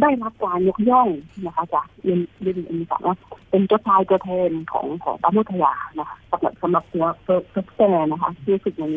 [0.02, 1.08] ได้รับการยกย่อง
[1.46, 3.16] นะคะจากเรียนเรียนอ็นบอกว่า
[3.50, 8.94] เป็นตัวทายตัวแทนของของปามุทยานะคะสำหรับสำหรับตัวเฟิร์สแนะคะที่รู้สึกนี้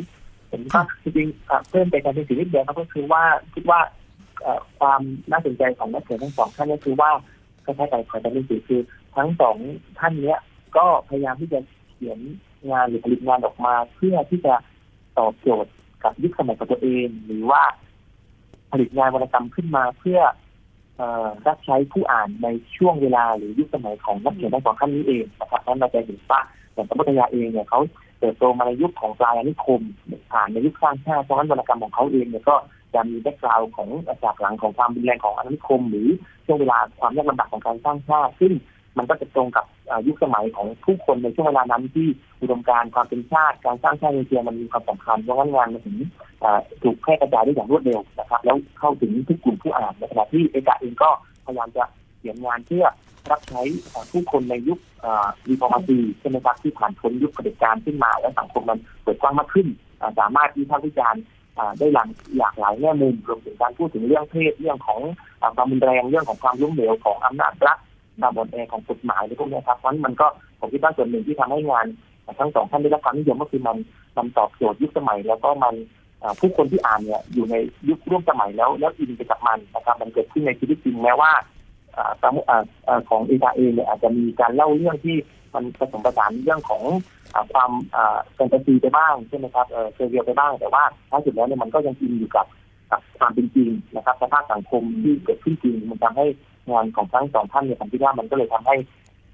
[0.50, 3.22] ผมก็จริงๆเพิ่มไปการเป็นสิ่งที่เดียวก็คือว่า
[3.54, 3.80] คิดว่า
[4.78, 7.10] ความน่าสนใจของนักเขียนทั้งสองท่านก็คือว่า
[7.64, 8.80] ก็ใช้ใจขอจะเป็นสื่อคือ
[9.16, 9.56] ทั้งสอง
[9.98, 10.38] ท่านเนี้ย
[10.76, 12.18] ก็พยายามที่จะเขียน
[12.70, 14.54] งานหรือผลิตงานออกมา เพื่อที่จะ
[15.18, 17.62] ตอบโจทย์กับยุคสมัยของตัวเอง หรือว่า
[18.72, 20.20] ผลิตงานวรรณกรรมขึ้นมาเพื่อ
[21.46, 26.40] รับใช้ผู้อ่านในช่วงเวลาหรือยุคสมัยของนักเขียนทั้งสองท่านนี้เองนะครับนั้นเราจะเห็นว่า
[26.74, 27.80] อย่างสมุทยาเองเนี่ยเขา
[28.18, 29.82] เติบโตมาในยุคของปลายอาณิคม
[30.32, 32.56] ผ่านในยุคสร้างชาติเพราะฉะนั้นวรรณกรรมของเขาเองเนี่ยก็
[32.94, 33.88] จะมีแบ็กกราวของ
[34.24, 36.08] จากหลังของความรุนแรงของอาณานิคม หรือ
[36.46, 38.52] ช่วงเวลาความยากลำบากของการสร้างชาติซึ่ง
[38.98, 39.64] มันก็จะตรงกับ
[40.06, 42.08] ยุคสมัยของผู้คนในช่วงเวลานั้นที่
[42.40, 45.96] อุดมการความเป็นชาติ การสร้างชาติเซียมันมีความสำคัญเพราะงั้นงานมันถึง
[46.82, 51.10] ถูกแพร่กระจายได้อย่างรวดเร็วนะครับ แล้วเข้าถึงทุกกลุ่มผู้อ่านในขณะที่เอกาเองก็
[51.46, 51.84] พยายามจะ
[52.18, 52.86] เขียนงานเพื่อ
[53.30, 53.62] รับใช้
[54.12, 54.78] ผู้คนในยุค
[55.48, 59.66] รีฟอร์มาซีใช่ไหมครับที่ผ่านพ้นยุคเผด็จการขึ้นมาและสังคมมันเปิดกว้างมากขึ้น
[60.20, 61.22] สามารถที่พากษ์วิจารณ์
[61.78, 65.00] ได้หลังหลากหลายแง่มุมรวมถึงการพูดถึงเรื่องเพศเรื่องของ
[65.56, 67.78] ความรุนแรงเรื่องของความล้มเหลวของอำนาจรัฐ
[68.22, 70.26] การบนแอของกฎหมายในพวกนี้ครับเพราะมันก็
[70.60, 71.86] ผมคิดว่าส่วนหนึ่งที่ทำให้งาน
[72.40, 73.76] ทั้งสองท่านได้รับความนิยมก็คือมัน
[74.16, 75.74] มันตอบโจทย์ยุคสมัย แล้วก็มัน
[76.40, 77.54] ผู้คนที่อ่านเนี่ยอยู่ใน
[77.88, 81.32] ยุคร่วมสมัยแล้วแล้วอินไปกับมันนะครับ มันเกิดขึ้นในชีวิตจริงแม้ว่า
[82.22, 85.16] ของเอกาเองเนี่ยอาจจะมีการเล่าเรื่องที่
[85.54, 86.82] มันผสมผสานเรื่องของ
[87.52, 87.70] ความ
[88.34, 92.46] แฟนตาซีไปบ้างใช่ไหมครับ surreal ไปบ้างแต่ว่าท้ายสุดแล้วเนี่ยมันก็ยังอินอยู่กับ
[92.92, 96.26] กับความเป็นจริงนะครับสภาพสังคมที่เกิดขึ้นจริง มันทำให้
[96.70, 98.76] งานของทั้งสองท่านเนี่ยผมคิดว่ามันก็เลยทำให้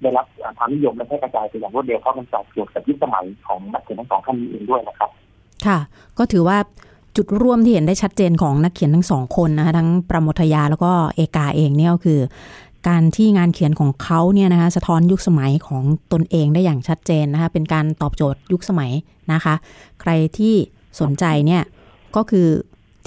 [0.01, 0.25] ได้รับ
[0.57, 5.09] ความนิยมและแพร่กระจายไปอย่างรวดเร็วเพราะมันตอบโจทย์กับยุคสมัยของนักเขียนทั้งสองท่านนี้เองด้วยนะครับ
[5.65, 5.79] ค่ะ
[6.17, 6.57] ก็ถือว่า
[7.15, 12.19] จุดร่วมที่เห็นได้ชัดเจนของนักเขียนทั้งสองคนนะคะทั้งประมทยาแล้วก็เอกาเองเนี่ยก็คือ
[12.87, 15.83] การที่งานเขียนของเขาเนี่ยนะคะสะท้อนยุคสมัยของ
[16.13, 18.91] ตนเองได้อย่างชัดเจนนะคะเป็นการตอบโจทย์ยุคสมัย
[19.33, 19.55] นะคะ
[20.01, 20.55] ใครที่
[21.01, 21.63] สนใจเนี่ย
[22.15, 22.47] ก็คือ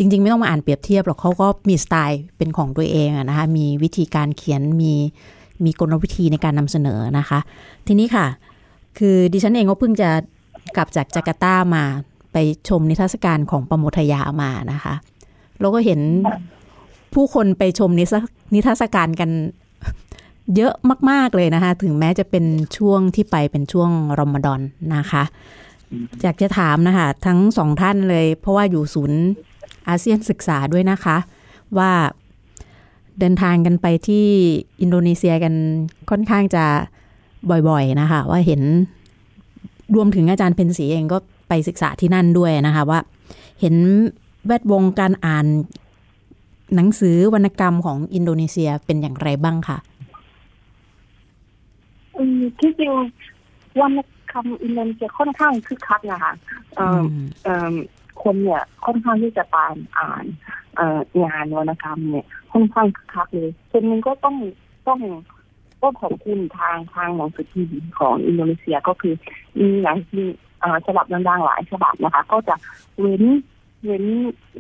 [0.01, 4.93] จริง ๆ ไม่ต้องมาอ่านเปรียบเทียบหรอกเขาก็มีสไตล์เป็นของตัวเองนะคะมีวิธีการเขียนมี
[5.65, 7.39] มีกลวิธีในการนำเสนอนะคะ
[7.87, 8.27] ทีนี้ค่ะ
[8.99, 10.11] คือดิฉันเองก็เพิ่งจะ
[10.77, 11.85] กลับจากจาการ์ตามา
[12.33, 12.37] ไป
[12.69, 14.95] ชมนิทรรศการของปโมทยามานะคะ
[15.61, 16.01] แล้วก็เห็น
[17.15, 17.91] ผู้คนไปชม
[18.55, 19.31] นิทรรศการกัน
[20.57, 20.75] เยอะ
[21.11, 22.45] มาก ๆ เลยนะคะ ถึงแม้จะเป็น
[22.77, 24.61] ช่วงที่ไปเป็นช่วงรอมฎอน
[24.97, 25.23] นะคะ
[26.23, 29.23] อยากจะถามนะคะ ทั้งสองท่านเลย เพราะว่าอยู่ศูนย์
[29.89, 31.17] อาเซียนศึกษาด้วยนะคะ
[31.79, 31.93] ว่า
[33.19, 34.27] เดินทางกันไปที่
[34.81, 35.55] อินโดนีเซียกัน
[36.11, 36.65] ค่อนข้างจะ
[37.51, 38.63] บ่อยๆนะคะ ว่าเห็น
[39.95, 41.19] รวมถึงอาจารย์เพนสีเองก็
[41.49, 43.01] ไปศึกษาที่นั่นด้วยนะคะว่า
[43.61, 43.75] เห็น
[44.47, 45.47] แวดวงการอ่าน
[46.75, 49.79] หนังสือวรรณกรรมของอินโดนีเซียเป็นอย่างไรบ้างคะ
[52.59, 52.93] ที่จริง
[53.81, 53.99] วรรณ
[54.31, 56.33] กรรมอินโดนีเซียค่อนข้างคึกคักนะคะ
[58.23, 60.25] คนเนี่ยค่อนข้างที่จะตามอ่าน
[61.25, 64.37] งานวรรณกรรมเนี่ยค่อนข้างคักเลยส่วนหนึ่งก็ต้อง
[64.89, 65.01] ต้อง
[65.83, 69.15] ก็ขอบคุณทางทางหนังสือพิมพ์ของอินโดนีเซียก็คือ
[69.61, 70.27] มีหนังสือ
[70.87, 72.55] ฉบับดังๆหลายฉบับนะคะ ก็จะ
[73.01, 73.25] เว้น
[73.85, 74.05] เว้น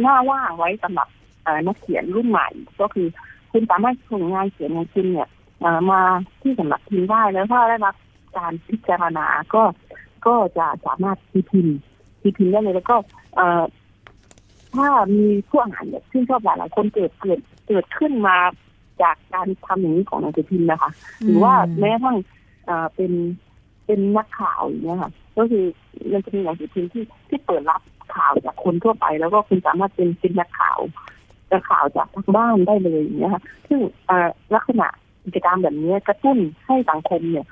[0.00, 1.08] หน้าว่างไว้สำหรับ
[1.66, 2.48] นักเขียนรุ่นใหม่
[2.80, 3.06] ก็คือ
[3.52, 5.28] คุณสามารถส่งงานเขียนของคุณเนี่ย
[5.90, 6.00] มา
[6.42, 7.94] ที่สำนักพิมพ์ได้แล้วถ้าได้รับ
[8.36, 9.62] การพิจารณาก็
[10.26, 11.18] ก็จะสามารถ
[11.50, 11.78] พิมพ์
[12.36, 12.96] พิมพ์ได้เลยแล้วก็
[14.74, 18.36] ถ้ามีผู้อ่านเนี่ยซึ่งชอบหลายหลายคนเกิดเกิดเกิดขึ้นมา
[19.02, 20.90] จากการทำอย่างนี้ของหนังสือพิมพ์นะคะ
[21.24, 22.16] หรือว่าแม้ทั้ง
[22.94, 23.12] เป็น
[23.86, 25.64] เป็นนักข่าวอย่างเงี้ยค่ะ ก็คือ
[26.12, 27.80] มันจะมีหนังสือพิมพ์ที่ที่เปิดรับ
[28.16, 30.78] ข่าวจากคนทั่วไป แล้วก็คุณสามารถเป็นเป็นนักข่าว
[31.50, 33.80] จะข่าวจากทางบ้านได้เลยอย่างเงี้ยค่ะ ซึ่ง
[34.54, 34.86] ลักษณะ
[35.24, 37.46] กิจกรรมแบบนี้กระตุ้นให้สังคมเนี่ย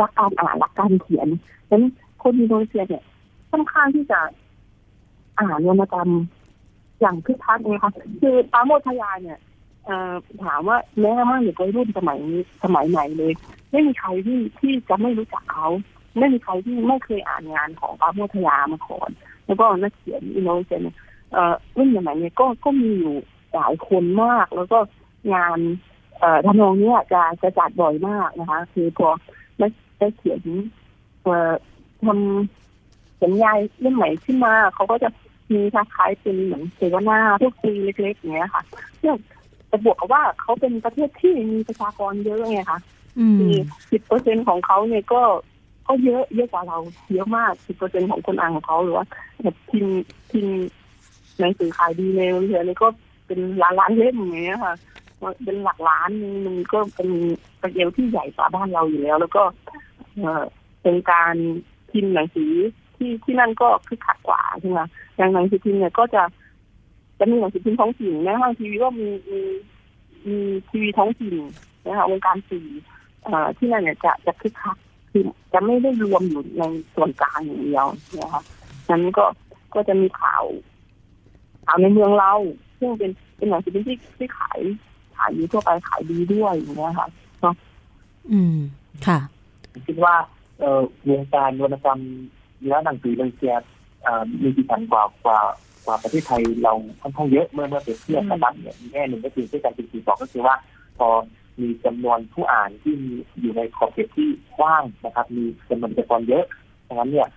[0.00, 1.28] รักการอ่านรักการเขียน
[1.70, 3.02] ดังนั้นคนอินโดนีเซียเนี่ย
[3.50, 4.20] ค่อนข้างที่จะ
[5.38, 6.10] อ่านวรรณกรรม
[7.00, 9.38] อย่างคึกคักเลยค่ะคือปราโมทยาเนี่ย
[10.44, 12.20] ถามว่าแม้กระทั่งเด็กวัยรุ่นสมัย
[12.64, 13.32] สมัยไหนเลย
[13.70, 15.68] ไม่มีใครที่ที่จะไม่รู้จักเขา
[16.18, 19.10] ไม่มีใครที่ไม่เคยอ่านงานของปราโมทยามาก่อน
[19.46, 20.82] แล้วก็นักเขียนอินโดนีเซีย
[21.76, 23.14] รุ่นสมัยนี้ก็ก็มีอยู่
[23.54, 24.78] หลายคนมาก แล้วก็
[25.34, 25.58] งาน
[26.18, 29.08] เอ่อทำนองนี้จะจะจัดบ่อยมากนะคะ คือพอ
[29.58, 30.42] ได้เขียน
[31.22, 31.36] เอ่
[33.22, 35.08] อทำสัญญาเรื่องใหม่ขึ้นมาเขาก็จะ
[35.52, 38.62] มีคล้ายๆเป็นเหมือนเสวนาพวกปีเล็กๆอย่างเงี้ยค่ะ
[39.00, 39.14] ซึ่ง
[39.68, 42.80] แต่บวกกับว่าเขาเป็นประเทศที่มีประชากรเยอะไงคะ
[43.40, 43.50] มี
[43.90, 45.22] สิบเปอร์เซ็นของเขาเนี่ยก็
[45.88, 46.78] ก็เยอะเยอะกว่าเรา
[47.12, 49.04] เยอะมากสิบเปอร์เซ็นของคนอ่านของเขาหรือว่า
[49.42, 50.56] แบบพิมพ์พิมพ์
[51.38, 52.88] หนังสือขายดีในเรือนี่ก็
[53.26, 54.74] เป็นล้านล้านเล่มอย่างเงี้ยค่ะ
[55.44, 56.10] เป็นหลักล้าน
[56.46, 57.08] มันก็เป็น
[57.60, 59.42] ประเดียวที่ใหญ่กว่าบ้านเราอยู่แล้ว แล้วก็
[60.16, 60.24] เอ
[60.82, 61.34] เป็นการ
[61.90, 62.52] พิมพ์หนังสือ
[62.96, 64.80] ที่ที่นั่นก็คือขัดกว่าใช่ไหม
[65.16, 66.22] อย่างหนังสือพิมพ์เนี่ยก็จะ
[67.18, 69.40] จะมีหนังสือพิมพ์ท้องถิ่นแม้ทางทีวีก็มีมี
[70.26, 70.36] มี
[70.68, 71.34] ทีวีท้องถิ่น
[71.84, 72.66] นะคะวงการสื่อ
[73.58, 74.76] ที่นั่นเนี่ยจะจะคึกคัก
[75.10, 75.22] คือ
[75.52, 77.86] จะไม่ได้รวมอยู่ในส่วนกลางอย่างเดียว
[78.20, 78.42] นะคะ
[78.90, 79.24] นั้นก็
[79.74, 80.44] ก็จะมีข่าว
[81.66, 82.32] ข่าวในเมืองเรา
[82.78, 84.58] ซึ่งเป็นเป็นหนังสือพิมพ์ที่ที่ขาย
[85.16, 87.08] ขายอยู่ทั่วไปขายดีด้วยอย่างเงี้ยค่ะ
[87.40, 87.54] เนาะ
[88.32, 88.56] อืม
[89.06, 89.18] ค่ะ
[89.86, 90.14] คิดว่า
[90.58, 90.80] เอ่อ
[91.10, 92.00] วงการวรรณกรรม
[92.60, 93.54] เนื้อหนังสือเรื่องเซีย
[94.42, 95.40] มีกี่พันกว่ากว่า
[95.84, 100.54] กว่าประเทศไทยเราค่อนข้างเยอะเมื่อเมื่อเปรียบเทียบกันเนี่ยแง่หนึ่งก็คือที่การเป็นสีบอกก็คือว่า
[100.98, 101.08] พอ
[101.60, 104.28] มีจำนวนผู้อ่านที่มีอยู่ในขอบเขตที่
[104.58, 106.44] กว้างนะครับ มีจำนวนประชากรเยอะ
[106.88, 107.28] ดังนั้นเนี่ย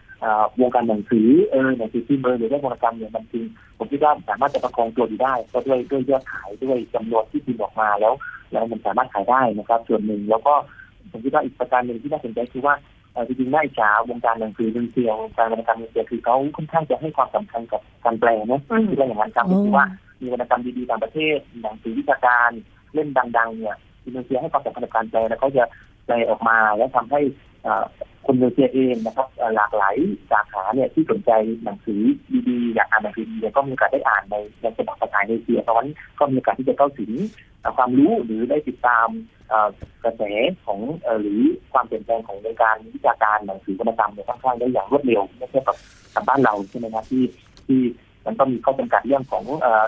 [0.59, 3.43] วงการหนังสือเออหนังสือพิมพ์เออหรือเรื่องวรรณกรรมเนี่ยมันจริง
[3.77, 8.13] ผมคิดว่าสามารถจะประคองตัวอยู่ได้ ก็ด้วยด้วยยอดขายด้วยจำนวนที่พิมพ์ออกมาแล้ว
[8.51, 10.53] แล้วมันสามารถขายได้นะครับ ส่วนหนึ่งแล้วก็
[11.11, 12.75] ผมคิดว่าอีกประการหนึ่งที่น่าสนใจคือว่า
[13.27, 19.85] จริงๆน่าอิจฉาวงการหนังสือเรื่องเซียววงการวรรณกรรมเซียวคือเขาค่อนข้างจะให้ความสำคัญกับการแปลนะที่ว่าอย่างนั้นครับคือว่า
[20.21, 22.49] มีวรรณกรรมดีๆต่างประเทศหนังสือวิชาการ
[22.93, 23.07] เล่น
[23.37, 25.63] ดัง ๆ เนี่ยอินโดนีเซียให้ความสำคัญกับการแปลแล้วเขาจะ
[26.05, 27.21] แปลออกมาแล้วทำให้
[28.25, 29.95] คนอินโดนีเซียเองนะครับหลากหลาย
[30.31, 31.31] สาขาเนี่ยที่สนใจ
[31.63, 32.01] หนังสือ
[32.49, 35.89] ดีๆอยากอ่านหนังสือดีก็มีโอกาสได้อ่านในในฉบับภาษาอินเซียเพราะฉะนั้น
[36.19, 37.11] ก็มีโอกาสที่จะเข้าถึง
[37.77, 39.07] ความรู้หรือได้ติดตาม
[40.03, 40.21] กระแส
[40.65, 40.79] ของ
[41.21, 41.41] หรือ
[41.73, 45.77] ความเปลี่ยนแปลงของในการวิชาการหนังสือวรรณกรรมเนี่ยค่อนข้างได้อย่างรวดเร็วไม่ใช่กับ
[46.13, 47.23] กับบ้านเราใช่ไหมครับที่
[47.67, 47.81] ที่
[48.25, 49.43] มันก็มีข้อจำกัดเรื่องของ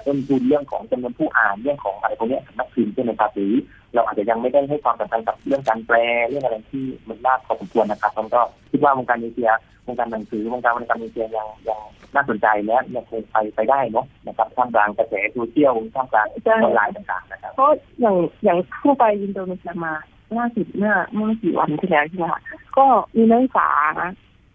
[0.06, 3.54] ต้นทุนเรื่องของจำนวนผู้อ่านเรื่องของอะไรพวกนี้สำนักพิมพ์ใช่ไหมครับหรือ
[3.94, 9.52] เราอาจจะยังไม่ได้ให้ความสำคัญกับเรื่องการแปลเรื่องอะไรที่มันมากพอสมควรนะครับผมก็คิดว่าวงการเอเชีย
[9.88, 11.80] วงการหนังสือวงการวรรณกรรมเอเชียยังยัง
[12.16, 17.72] น่าสนใจและยังคงไปไปได้เนาะนะครับท่ามกลางกระแสโซเชียลท่ามกลางออนไลน์ต่างๆนะครับเพราะ
[18.02, 19.94] อย่างอย่างเข้าไปอินโดนีเซียมา
[20.38, 22.42] ล่าสุดเมื่อเมื่อกี่วันที่แล้วใช่ไหมคะ
[22.78, 22.86] ก็
[23.16, 23.70] มีนักศึกษา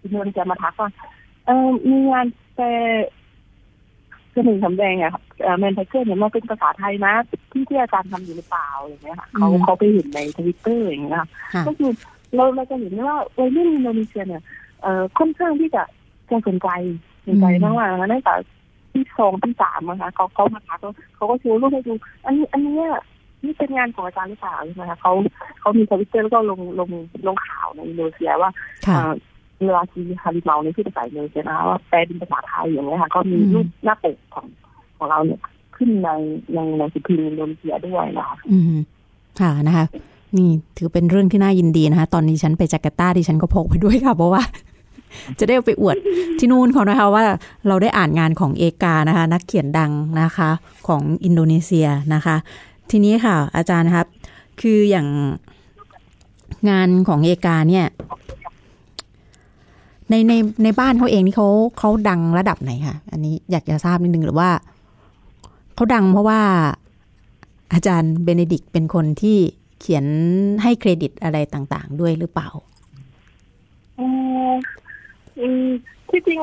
[0.02, 0.90] อินโดนีเซียมาทักว่า
[1.46, 2.26] เออมีงาน
[2.56, 2.70] แต่
[4.36, 5.12] คือสมิงสำแดงอะ
[5.58, 7.12] Man Tiger เนี่ยมันเป็นภาษาไทยนะ
[7.52, 11.24] ที่ที่อาจารย์ทำอยู่หรือเปล่าอย่างเงี้ยค่ะเขาเขาไปเห็นในทวิตเตอร์อย่างเงี้ย
[11.66, 11.90] ก็คือ
[12.34, 14.42] เราเราจะเห็นว่าวัยรุ่นอินโดนีเซียเนี่ย
[14.82, 15.82] เอ่อค่อนข้างที่จะ
[16.30, 16.68] จะสนใจ
[17.26, 18.34] สนใจมากๆนะตั้งแต่
[18.92, 20.78] ที่สองที่สามนะคะเขาเขามาทัก
[21.16, 21.92] เขาก็โชว์รูปให้ดู
[22.24, 22.74] อันนี้อันนี้
[23.44, 25.12] นี่เป็นงานของอาจารย์หรือเปล่าใช่ไหมคะเขา
[25.60, 26.90] เขามีทวิตเตอร์แล้วก็ลงลง
[27.26, 28.50] ลงข่าวในอินโดนีเซียว่า
[29.58, 34.46] ค่ะ Lelaki Harimau ในที่ภาษาอินโดนีเซียนะคะว่าแปลเป็นภาษาไทยอย่างเงี้ยค่ะ ก็มีรูปหน้าปกของ
[34.98, 35.40] ของเราเนี่ย
[35.76, 36.10] ขึ้นใน
[36.54, 38.64] ในในสื่อสิ่งพิมพ์อินโดนีเซียด้วยนะคะอืม
[39.40, 39.86] ค่ะนะคะ
[40.36, 44.42] นี่ถือเป็นเรื่องที่น่ายินดีนะคะ ตอนนี้ฉันไปจาการ์ตาดิฉันก็พกไปด้วยค่ะ เพราะว่า
[45.38, 45.96] จะได้เอาไปอวด
[46.38, 47.24] ที่นู่นเขานะคะว่า
[47.68, 50.50] เราได้อ่านงานของเอกานะคะ นักเขียนดังนะคะ
[50.88, 52.36] ของอินโดนีเซียนะคะ
[52.90, 54.06] ทีนี้ค่ะ อาจารย์นะครับ
[54.60, 55.08] คืออย่าง
[56.70, 57.86] งานของเอกาเนี่ย
[60.10, 60.32] ในใน
[60.62, 61.48] ในบ้านเขาเองนี่เขา
[61.78, 64.50] เขาดังระดับไหนคะอันนี้อยากจะทราบนิดนึงหรือว่า
[65.74, 66.40] เขาดังเพราะว่า
[67.72, 69.36] อาจารย์เบเนดิกเป็นคนที่
[69.80, 70.04] เขียน
[70.62, 72.48] ให้เครดิตอะไรต่างๆ ด้วยหรือเปล่า
[73.98, 74.06] อื
[74.50, 74.54] ม
[75.40, 75.66] อืม
[76.10, 76.38] ที่จริง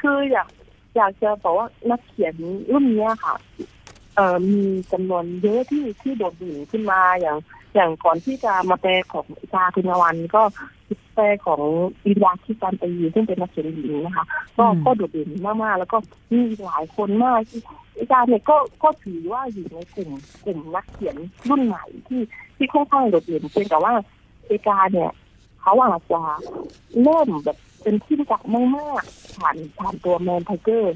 [0.00, 0.48] คืออยาก
[0.96, 2.34] อยากจะบอกว่านักเขียน
[2.72, 3.34] รุ่นนี้ค่ะ
[4.14, 7.36] เอ่อมีจำนวนเยอะที่ที่โดดเด่นขึ้นมาอย่าง
[7.74, 10.42] อย่างก่อนที่จะมาแปลของชาคุณวันก็
[11.14, 11.62] แปลของ
[12.04, 14.24] อินยาคิการตีซึ่งเป็นนักเขียนหญิงนะคะ
[14.58, 15.98] ก็อืมก็โดดเด่นมากๆ แล้วก็
[16.32, 17.60] มีหลายคนมากที่
[17.98, 20.10] อาจารย์เนี่ยก็ก็ถือว่าอยู่ในกลุ่ม
[20.44, 21.16] กลุ่มนักเขียน
[21.48, 22.20] รุ่นใหม่ที่
[22.56, 23.92] ที่ค่อนข้างโดดเด่นเพียงแต่ว่า
[24.46, 25.10] เอกาเนี่ย
[25.60, 26.20] เขาอาจจะ
[27.02, 28.42] เริ่มแบบเป็นที่รู้จัก
[28.76, 30.94] มากๆผ่านผ่านตัว Man Tiger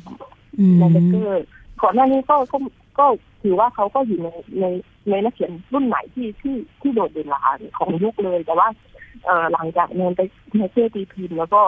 [0.59, 1.45] อืม Man Tiger์
[1.83, 2.57] ก่อนหน้านี้ก็ก็
[2.99, 3.07] ก็
[3.43, 4.29] ถือว่าเขาก็อยู่ใน
[4.61, 4.65] ใน
[5.11, 7.41] ในนักเขียนรุ่นใหม่ที่ที่ที่โดดเด่นละ
[7.79, 8.69] ของยุคเลย แต่ว่า
[9.25, 11.61] เอ่อหลังจาก Man Tiger ตีพิมพ์แล้วก็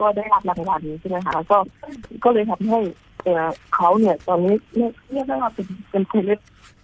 [0.00, 1.58] ก็ได้รับรางวัลใช่ไหมคะแล้วก็
[2.24, 2.80] ก็เลยทำให้
[3.22, 6.40] เอ่อเขาเนี่ยตอนนี้เรียกเรียกได้ว่าเป็นเป็นเทเลบ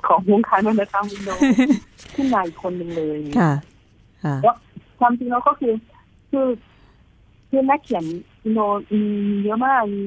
[0.07, 1.31] ของวงการวรรณกรรมอินโด
[2.15, 3.53] ขึ้นมาอีกคนหนึ่งเลยค่ะ
[4.25, 4.37] ค่ะ
[4.99, 5.75] ความจริงแล้วก็คือ
[6.31, 6.49] คือ
[7.51, 8.05] คือนักเขียน
[8.43, 8.61] อินโด
[8.93, 9.03] มี
[9.43, 10.01] เยอะมากมี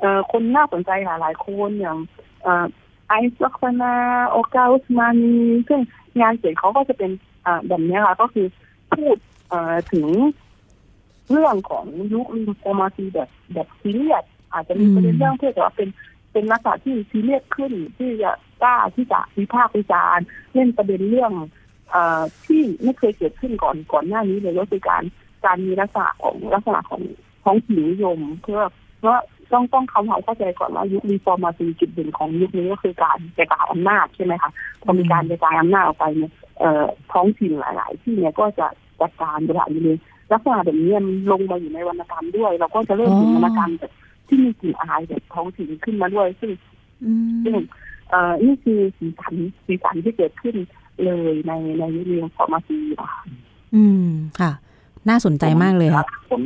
[0.00, 1.98] เอ่อคนน่าสนใจหลายๆคนอย่าง
[2.42, 2.66] เอ่อ
[3.12, 3.92] ไอซ์ลักษณา
[4.30, 5.36] โอกาอุสมานี
[5.68, 5.80] ซึ่ง
[6.20, 7.10] งานเขียนเขาก็จะเป็น
[7.46, 8.46] อ่าแบบนี้ค่ะก็คือ
[8.94, 9.16] พูด
[9.52, 9.54] อ
[9.92, 10.06] ถึง
[11.30, 15.88] เรื่องของยุคลินโฟมาซีแบบแบบซีเรียสอาจจะมีประเด็นเรื่องเพศแต่ว่าเป็น
[16.32, 18.32] เป็นลักษณะที่ซีเรียสขึ้นที่จะ
[18.62, 21.32] กล้าที่จะวิพากษ์วิจารณ์เล่นประเด็นเรื่อง
[21.94, 21.96] อ
[22.46, 25.02] ที่ไม่เคยเกิดขึ้นก่อนก่อนหน้านี้เลยก็คือการ
[25.44, 27.02] การมีลักษณะของลักษณะของ
[27.44, 28.60] ท้องถิ่นนิยมเพื่อ
[29.00, 29.20] เพราะ
[29.52, 34.50] ต้องต้องคำความเข้าใจก่อนว่ายุครีฟอร์มาซีจุดเด่นของยุคนี้ก็คือการกระจายอำนาจใช่ไหมคะ
[34.82, 38.66] พอมีการกระจายอำนาจออกไปเนี่ยเอ่อท้องถิ่นหลาย ๆ ที่เนี่ยก็จะ
[39.00, 39.98] จัดการบริหารอยู่เลย
[40.32, 43.92] ลักษณะแบบนี้มันลงมาอยู่ในวรรณกรรมด้วย เราก็จะเริ่มเห็นวรรณกรรมแบบ
[44.28, 46.50] ที่มีกลิ่นอายแบบท้องถิ่นขึ้นมาด้วย ซึ่ง
[47.04, 47.54] อืมซึ่ง
[48.10, 49.34] เอ่อนี่คือสีสัน
[49.66, 50.56] สีสันที่เกิดขึ้น
[51.04, 53.12] เลยในในยุคเรียนฟอร์มาซีค่ะ
[53.74, 54.06] อืม
[54.40, 54.52] ค่ะ
[55.08, 56.42] น่าสนใจมากเลยคค่ะรับผม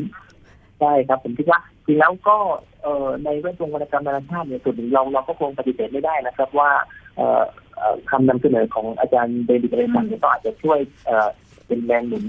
[0.80, 2.37] ใช่ครับผมคิดว่า จริงแล้วก็
[2.82, 6.70] เอ่อในแวดวงวรรณกรรมนานาชาติเนี่ยส่วนหนึ่งเราเราก็คงปฏิเสธไม่ได้นะครับว่า
[7.16, 7.43] เอ่อ
[7.76, 11.11] เอ่อคำนำเสนอของอาจารย์เดวิดเรสันเนี่ยก็อาจจะช่วยเอ
[11.66, 12.26] เป็นแรงหนุน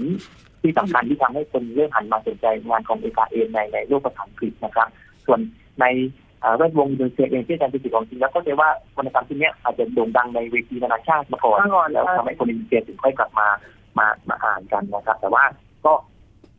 [0.62, 4.88] ที่สำคัญที่ทำให้คนเริ่มหันมาสนใจงานของเอกาเองในในโลกภาษาอังกฤษนะครับ
[5.26, 5.40] ส่วน
[5.80, 5.86] ใน
[6.40, 11.58] เอ่อแวดวงอินโดนีเซียเองที่อาจารย์เบนสิทธิ์ของจริงแล้วก็จะว่าวรรณกรรมที่เนี้ยอาจจะโด่งดังในเวทีนานาชาติมาก่อน
[11.92, 13.48] แล้วทำให้คนอินโดนีเซียถึงค่อยกลับมา
[13.98, 15.44] มามาอ่านกันนะครับ แต่ว่า
[15.84, 15.92] ก็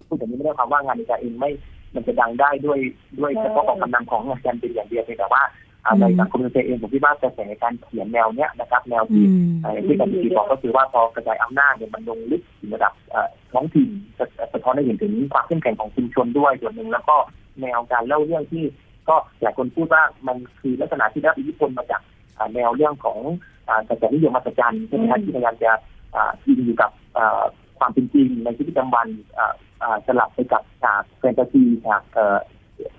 [0.07, 1.51] พูดอย่างนี้ไม่ได้หมายความว่างานเอกาเองไม่
[1.95, 2.79] มันจะดังได้ด้วย
[3.19, 5.43] ด้วยเฉพาะของกำลังของอาจารย์เบนอย่างเดียวเพียงแต่ว่า
[5.85, 9.29] อ่าในสังคมอินโดนีเซียเองผมคิดว่ากระแสในการเขียนแนวเนี้ยนะครับ แนวอืที่ม
[9.61, 17.15] เอ่อที่อาจารย์ตีบอกก็คือว่าพอกระจายอำนาจเนี่ยมันลงลึกถึงระดับเอ่อท้องถิ่นสะสะท้อนให้เห็นถึงความเข้มแข็งของชุมชนด้วยส่วนหนึ่งแล้วก็
[17.61, 18.63] แนวการเล่าเรื่องที่
[19.09, 22.01] ก็หลายคนพูดว่ามันคือลักษณะที่ได้อิทธิพลมาจาก
[22.37, 23.19] อ่าแนวเรื่องของ
[23.67, 25.71] อ่ากระแสนิยมมหัศจรรย์ใช่ไหมครับที่พยายามจะ
[26.15, 27.43] อ่าอินอยู่กับอ่า
[27.79, 29.07] ความเป็นจริงในชีวิตประจำวัน
[29.37, 29.53] อ่า
[29.83, 32.37] อ่าสลับไปกับฉากแฟนตาซีฉากเอ่อ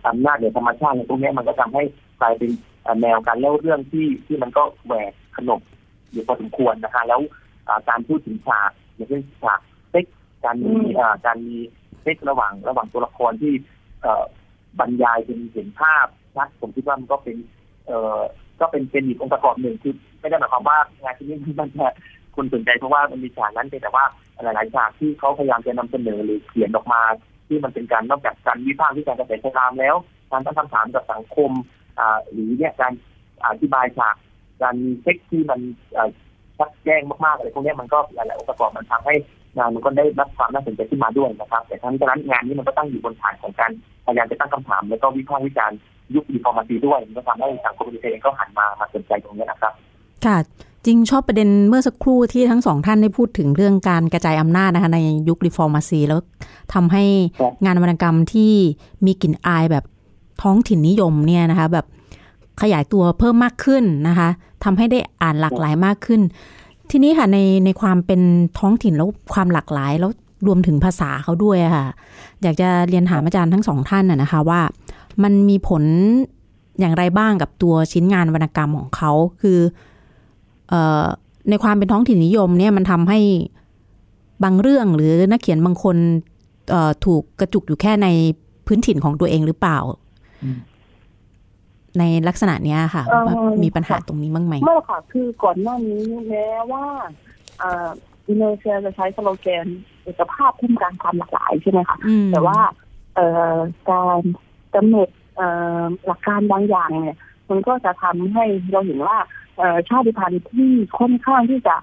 [0.06, 1.82] อำนาจเหนือธรรมชาติในพวกเนี้ยมันก็ทำให้
[2.20, 2.50] กลายเป็น
[2.86, 5.60] อ่าแนวการเล่าเรื่องที่ที่มันก็แหวกขนบ
[6.10, 7.20] อยู่พอสมควรนะฮะแล้ว
[7.68, 9.60] อ่าการพูดถึงฉากอย่างเช่นฉาก
[9.90, 10.04] เซ็ก
[10.44, 11.56] การมีอ่าการมี
[12.02, 13.52] เซ็กระหว่างระหว่างตัวละครที่
[14.02, 14.24] เอ่อ
[14.80, 16.06] บรรยายเป็นเห็นภาพ
[16.36, 17.36] ชัดผมคิดว่ามันก็เป็น
[17.86, 18.20] เอ่อ
[18.60, 21.86] ก็เป็นเป็นอีกองค์ประกอบหนึ่งคือไม่ได้หมายความว่างานที่นี้มันจะ
[22.40, 24.04] คนสนใจเพราะว่ามันมีฉากนั้นเพียงแต่ว่า
[24.42, 27.02] หลายๆฉากที่เขาพยายามจะนำเสนอหรือเขียนออกมา
[27.48, 29.94] ที่มันเป็นการนอกจากการวิพากษ์วิจารณ์กระแสสงครามแล้ว
[30.32, 31.50] การตั้งคำถามกับสังคม
[32.32, 32.92] หรือเนี่ยการ
[33.46, 34.16] อธิบายฉาก
[34.62, 35.60] การมีเทคที่มัน
[36.58, 39.14] ชัดแจ้งมากๆอะไรพวกนี้มันก็หลายๆองค์ประกอบมันทำให้
[39.56, 43.70] งานมันก็ได้รับความน่าสนใจขึ้นมาด้วยนะครับ แต่ทั้งนั้นงานนี้มันก็ตั้งอยู่บนฐานของการ
[44.06, 45.78] พยายามจะตั้งคำถาม แล้วก็วิพากษ์วิจารณ์
[46.14, 49.72] ยุค Reformasi ด้วยมันก็ทำให้สังคมอินเตอร์เองก็หันมามาสนใจตรงนี้นะครับ
[50.26, 50.38] ค่ะ
[50.86, 56.20] จริงชอบประเด็นเมื่อสักครู่ที่ทั้งสองท่านได้พูดถึงเรื่องการกระจายอำนาจนะคะในยุครีฟอร์มาซีแล้ว
[56.74, 57.04] ทำให้
[57.64, 58.52] งานวรรณกรรมที่
[59.06, 59.84] มีกลิ่นอายแบบ
[60.42, 61.86] ท้องถิ่นนิยมเนี่ยนะคะ แบบ
[62.60, 64.28] ขยายตัวเพิ่มมากขึ้นนะคะ
[64.64, 66.20] ทำให้ได้อ่านหลากหลายมากขึ้น
[66.90, 68.20] ทีนี้ค่ะในในความเป็น
[68.58, 70.10] ท้องถิ่นแล้วความหลากหลายแล้ว
[70.46, 71.86] รวมถึงภาษาเขาด้วยค่ะ
[72.42, 74.60] อยากจะเรียนถามอาจารย์ทั้งสองท่านนะคะว่า
[75.22, 75.82] มันมีผล
[76.80, 79.12] อย่างไรบ้างกับตัวชิ้นงานวรรณกรรมของเขา
[79.42, 79.58] คือ
[81.50, 83.20] ในความเป็นท้องถิ่นนิยมเนี่ยมันทำให้
[84.44, 85.96] บางเรื่องหรือนักเขียนบางคน
[87.04, 88.08] ถูกกระจุกอยู่แค่ใน
[88.66, 89.78] พื้นถิ่นของตัวเองหรือเปล่า
[91.98, 93.02] ในลักษณะเนี้ยค่ะ
[93.62, 96.84] มีปัญหาตรงนี้บ้างไหมไม่ค่ะ คือก่อนหน้านี้แม้ว่า
[98.28, 99.66] อินโดนีเซียจะใช้สโลแกน
[100.02, 101.96] เอกภาพทุ่มกลางความหลากหลายใช่ไหมคะ
[102.32, 102.58] แต่ว่า
[103.90, 104.20] การ
[104.74, 105.08] กำหนด
[106.06, 107.16] หลักการบางอย่างเนี่ย
[107.50, 109.16] มันก็จะทำให้เราเห็นว่า
[109.88, 111.76] ชาติพันธุ์ที่ค่อนข้างที่จะ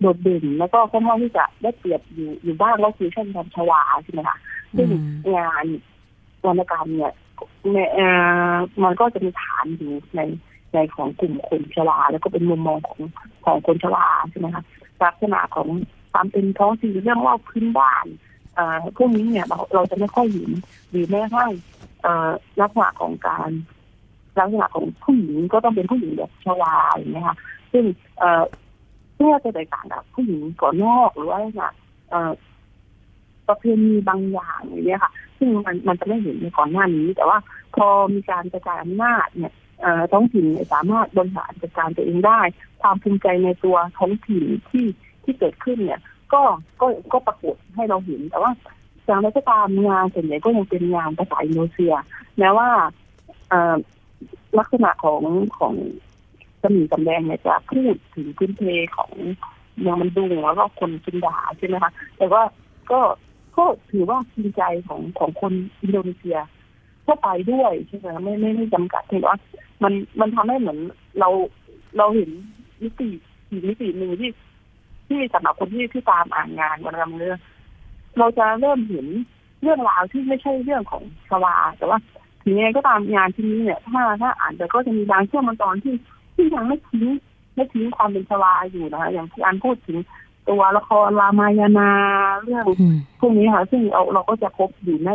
[0.00, 4.38] โดดเด่นแล้วก็ค่อนข้างที่จะได้เปรียบอยู่อยู่บ้างก็คือเช่นกันชวาใช่ไหมคะ
[4.76, 4.88] ซึ่ง
[5.36, 5.64] งาน
[6.46, 7.12] วรรณกรรมเนี่ย
[8.82, 10.20] มันก็จะมีฐานอยู่ใน
[10.74, 13.00] ในของกลุ่มคนชวา แล้วก็เป็นมุมมองของ
[13.44, 14.62] ของคนชวาใช่ไหมคะ
[15.02, 15.68] ลักษณะของ
[16.12, 18.06] ความเป็นท้องถิ่นเรื่องเล่าพื้นบ้าน
[18.96, 20.50] พวกนี้เนี่ยเราเราจะไม่ค่อยเห็น
[20.90, 21.50] หรือแม้กระทั่ง
[22.60, 23.50] ลักษณะของการ
[24.38, 27.36] ลักษณะของผู้หญิงก็ต้องเป็นผู้หญิงแบบชวาอย่างเงี้ยค่ะ
[27.72, 27.84] ซึ่ง
[28.18, 28.42] เอ่อ
[29.14, 31.38] เพื่อจะแตกต่างกับผู้หญิงก่อนนอกหรือว่า
[32.10, 32.32] เอ่อ
[33.48, 37.38] ประเพณีบางอย่างอย่างเงี้ยค่ะ ซึ่งมันมันจะไม่เห็นในก่อนหน้านี้ แต่ว่า
[37.76, 39.52] พอมีการกระจายอำนาจเนี่ย
[40.12, 42.40] ท้องถิ่นสามารถบริหารจัดการตัวเองได้
[42.82, 44.86] ความภูมิใจในตัวท้องถิ่นที่
[45.24, 46.00] ที่เกิดขึ้นเนี่ย
[46.32, 46.42] ก็
[46.80, 48.52] ก็ก็ปรากฏให้เราเห็น แต่ว่า
[49.06, 51.94] อย่างไรก็ตามงานส่วนใหญ่ก็ยังเป็นงานภาษาอินโดนีเซีย
[52.38, 52.68] แม้ว่า
[54.58, 55.22] ลักษณะของ
[55.58, 55.74] ของ
[56.62, 58.62] สมีกำแดงเนี่ยจะพูดถึงพื้นเพ
[58.96, 59.10] ของ
[59.78, 62.42] เมืองมันดุงแล้วก็คนจินดาใช่ไหมคะแต่ว่า
[62.90, 63.00] ก็
[63.56, 65.52] ก็ถือว่าจริงใจของของคน
[65.82, 66.38] อินโดนีเซีย
[67.04, 69.36] ทั่วไปด้วยใช่ไหมไม่ไม่ไม่จำกัดเพียงว่า
[69.82, 70.78] มันมันทำให้เหมือน
[71.20, 71.28] เรา
[71.98, 72.30] เราเห็น
[72.82, 73.08] มิติ
[73.48, 74.30] อีกมิติหนึ่งที่
[75.08, 77.38] ที่สำหรับคนที่ที่ตามอ่านงานวันรำเรื่อง
[78.18, 79.06] เราจะเริ่มเห็น
[79.62, 81.98] เรื่องราวที่ไม่ใช่เรื่องของชวา แต่ว่า
[82.44, 85.94] ถึงยังไงก็ตามงานที่นี้เนี่ย ถ้าถ้าอ่านแต่ก็จะมีบางช่วงบางตอนที่
[86.34, 87.06] ที่ยังไม่ทิ้ง
[87.54, 89.98] ไม่ทิ้งความเป็นชวาอยู่นะคะอย่างที่อันพูดถึง
[90.48, 91.90] ตัวละครรามายานา
[92.42, 92.66] เรื่อง
[93.20, 95.10] พวกนี้ค่ะ ซึ่งเราเราก็จะพบอยู่ใน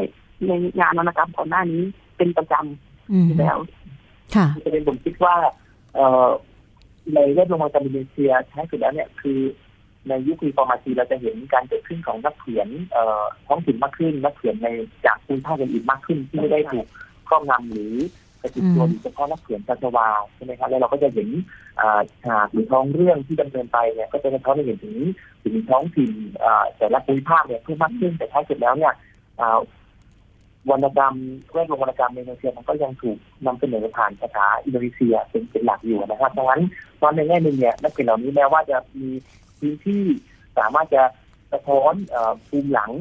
[0.47, 1.83] ในงานวรรณกรรมก่อนหน้านี้
[2.17, 3.57] เป็นประจำอยู่แล้ว
[4.35, 5.35] ค่ะจะเป็นผมคิดว่า
[5.95, 6.29] เออ
[7.13, 9.39] ในเรื่องวรรณกรรมอินโดนีเซียท้ายสุดแล้วเนี่ยคือ
[10.07, 12.67] ในยุครีฟอร์มาซีเราจะเห็นการเกิดขึ้นของนักเขียน
[13.47, 14.67] ท้องถิ่นมากขึ้นนักเขียนใน
[15.05, 16.87] จากภูมิภาคอื่นๆมากขึ้นที่ไม่ได้ถูก
[17.29, 17.95] ครอบงำหรือ
[18.41, 21.29] กระติกตัวเฉพาะนักเขียนจัชวาใช่ไหมครับแล้วเราก็จะเห็น
[22.23, 24.97] ฉากหรือท้องเรื่องที่ดำเนินไปเนี่ยก็จะเป็นท้องให้เห็นถึง
[25.43, 26.11] ถึงท้องถิ่น
[26.77, 28.93] แต่ละภูมิภาคเนี่ยเพิ่มมากขึ้นแต่ท้ายสุดแล้วเนี่ย
[30.69, 31.15] วรรณกรรม
[31.51, 36.61] เรื่องวรรณกรรมในอินโดนีเซียมันก็ยังถูกนำเสนอผ่านภาษาอินโดนีเซียเป็นเป็นหลักอยู่นะครับดังนั้น
[37.01, 39.09] ตอนในแง่หนึ่งเนี่ยนักเขียนเหล่านี้แม้ว่าจะมี
[39.59, 40.03] พื้นที่
[40.57, 41.03] สามารถจะ
[41.53, 41.93] สะท้อน
[42.47, 42.91] ภูมิหลัง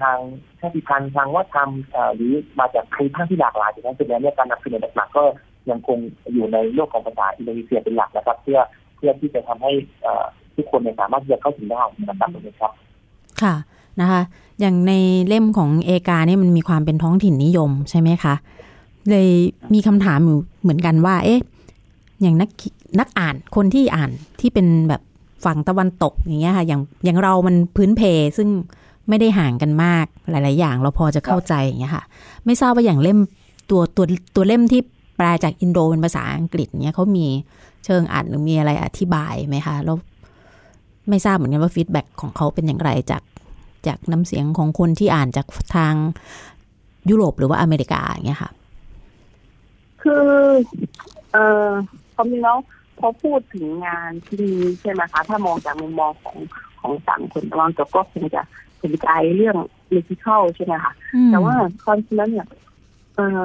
[0.00, 0.18] ทาง
[0.60, 1.70] ชาติพันธุ์ทางวัฒนธรรม
[2.16, 5.24] หรือมาจากภูมิภาคที่หลากหลายจากนั้นเป็นแล้วเนี่ยการนำเสนอหลักๆก็
[5.70, 5.98] ยังคง
[6.32, 8.60] อยู่ในโลกของภาษาอินโดนีเซียเป็นหลักนะครับ เพื่อ
[8.96, 9.72] เพื่อที่จะทำให้
[10.56, 12.72] ทุกคนสามารถที่จะเข้าถึงได้นะครับนี้ครับ
[13.42, 13.54] ค่ะ
[14.00, 14.22] นะคะ
[14.60, 14.92] อย่างใน
[15.26, 18.34] เล่มของเอกาเนี่ยมันมีความเป็นท้องถิ่นนิยมใช่ไหมคะ
[19.10, 19.28] เลย
[19.74, 21.40] มีคำถามอยู่เหมือนกันว่า เอ๊ะ
[22.20, 22.50] อย่างนัก
[22.98, 25.02] นักอ่านคนที่อ่านที่เป็นแบบ
[25.44, 28.02] ฝั่งตะวันตกอย่างเงี้ยค่ะอย่างอย่างเรามันพื้นเพ
[28.38, 28.48] ซึ่ง
[29.08, 32.04] ไม่ได้ห่างกันมากหลาย ๆ อย่าง เราพอจะเข้าใจอย่างเงี้ยค่ะ
[32.44, 33.18] ไม่ทราบว่าอย่างเล่ม
[33.70, 34.04] ตัวตัว
[34.36, 34.80] ตัวเล่มที่
[35.16, 37.26] แปลจากอินโดเป็นภาษาอังกฤษเนี้ยเขามี
[37.84, 39.96] เชิงอ่านหรือมีอะไรอธิบายไหมคะแล้ว
[41.08, 43.22] ไม่ทราบเหมือนกันว่า feedback ของเขาเป็นอย่างไรจาก
[43.86, 45.94] จากน้ำเสียงของคนที่อ่านจากทาง
[47.10, 48.50] ยุโรปหรือว่าอเมริกาอย่างเงี้ยค่ะ
[50.02, 50.24] คือ
[51.32, 51.68] เอ่อ
[52.14, 52.56] ความจริงแล้ว
[52.98, 56.36] พอพูดถึงงานที่นี้ใช่ไหมคะ ถ้ามองจากมุมมองของ
[56.80, 58.42] ของสังคมตะวันตกก็คงจะ
[58.82, 59.56] สนใจเรื่อง
[59.92, 60.92] magical ใช่ไหมคะ
[61.30, 62.46] แต่ว่าความจริงแล้วเนี่ย
[63.14, 63.42] เออ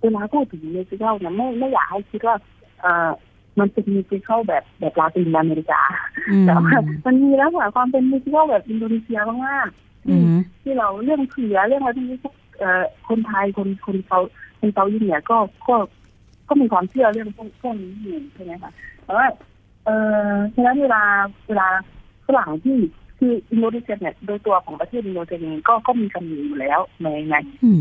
[0.00, 2.36] เวลาพูดถึง magical เนี่ยไม่ไม่อยากให้คิดว่า
[2.80, 3.10] เออ
[3.58, 5.82] มันเป็น magical แบบแบบลาตินอเมริกา
[6.46, 6.76] แต่ว่า
[7.06, 12.18] มันมีแล้วค่ะความเป็น magical แบบอินโดนีเซียมากๆที่เราเรื่องเผือเรื่องอะไรที่
[12.58, 14.20] เอ่อคนไทยคนคนเขา
[14.60, 15.36] คนเกาหลีเนี่ยก็
[15.68, 15.76] ก็
[16.50, 18.72] ก็มีความเชื่อเรื่องพวกพวกนี้อยู่ใช่ไหมคะ
[19.04, 19.26] แต่ว่า
[19.84, 19.90] เอ
[20.30, 21.02] อฉะนั้นเวลา
[21.48, 21.68] เวลา
[22.26, 22.76] ฝรั่งที่
[23.18, 25.38] คืออินโดนีเซียเนี่ยโดยตัวของประเทศอินโดนีเซีย
[25.68, 27.34] ก็ก็มีกันอยู่แล้วในใน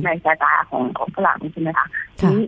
[0.05, 1.87] ในสายตาของของฝรั่งใช่ไหมคะ
[2.19, 2.43] ทีนี้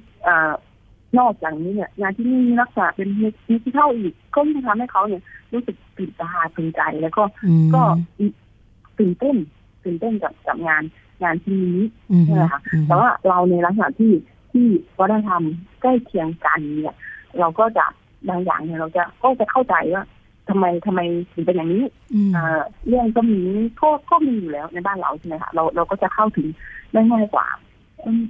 [1.19, 3.09] นอกจากนี้เนี่ยงานที่นี่มีลักษณะเป็น
[3.49, 5.21] ดิจิทัลอีกก็ยิ่งทำให้เขาเนี่ย
[5.53, 7.81] รู้สึกตื่นตาตื่นใจแล้วก็อืมก็
[8.99, 9.35] ตื่นเต้น
[9.83, 10.83] ตื่นเต้นกับกับงาน
[11.23, 11.79] งานที่นี้
[12.11, 14.11] อืมใช่ไหมคะอืมแต่ว่าเราในลักษณะที่
[14.51, 14.67] ที่
[14.99, 15.43] วัฒนธรรม
[15.81, 16.95] ใกล้เคียงกันเนี่ย
[17.39, 17.85] เราก็จะ
[18.29, 20.03] บางอย่างเนี่ยเราจะก็จะเข้าใจว่า
[20.49, 21.01] ทำไมทำไม
[21.33, 21.83] ถึงเป็นอย่างนี้
[22.13, 23.39] อืมเอ่อเรื่องก็มี
[23.81, 26.47] ก็ก็มีอยู่แล้วในบ้านเราใช่ไหมคะเราเราก็จะเข้าถึง
[26.93, 27.47] ได้ง่ายกว่า
[28.05, 28.23] อืม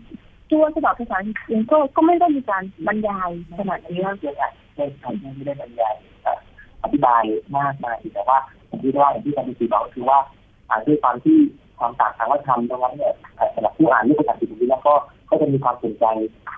[0.50, 6.38] ตัวฉบับภาษาอังกฤษเองก็ก็ไม่ได้มีการบรรยายขนาดนี้เรื่องเกี่ยวกับในทางที่ไม่ได้บรรยายเอ่อ
[6.84, 7.24] อธิบาย
[7.58, 8.38] มากมายแต่ว่า
[8.70, 10.20] ผมคิดว่าอย่างที่อาจารย์ตีบอกก็คือว่า
[10.70, 11.38] อ่าด้วยความที่
[11.82, 14.94] ความต่างทางวัฒนธรรมตรงนั้นเนี่ยเอ่อสำหรับผู้อ่านเรื่องภาษาอังกฤษนี้แล้วก็
[15.30, 16.06] ก็จะมีความสนใจ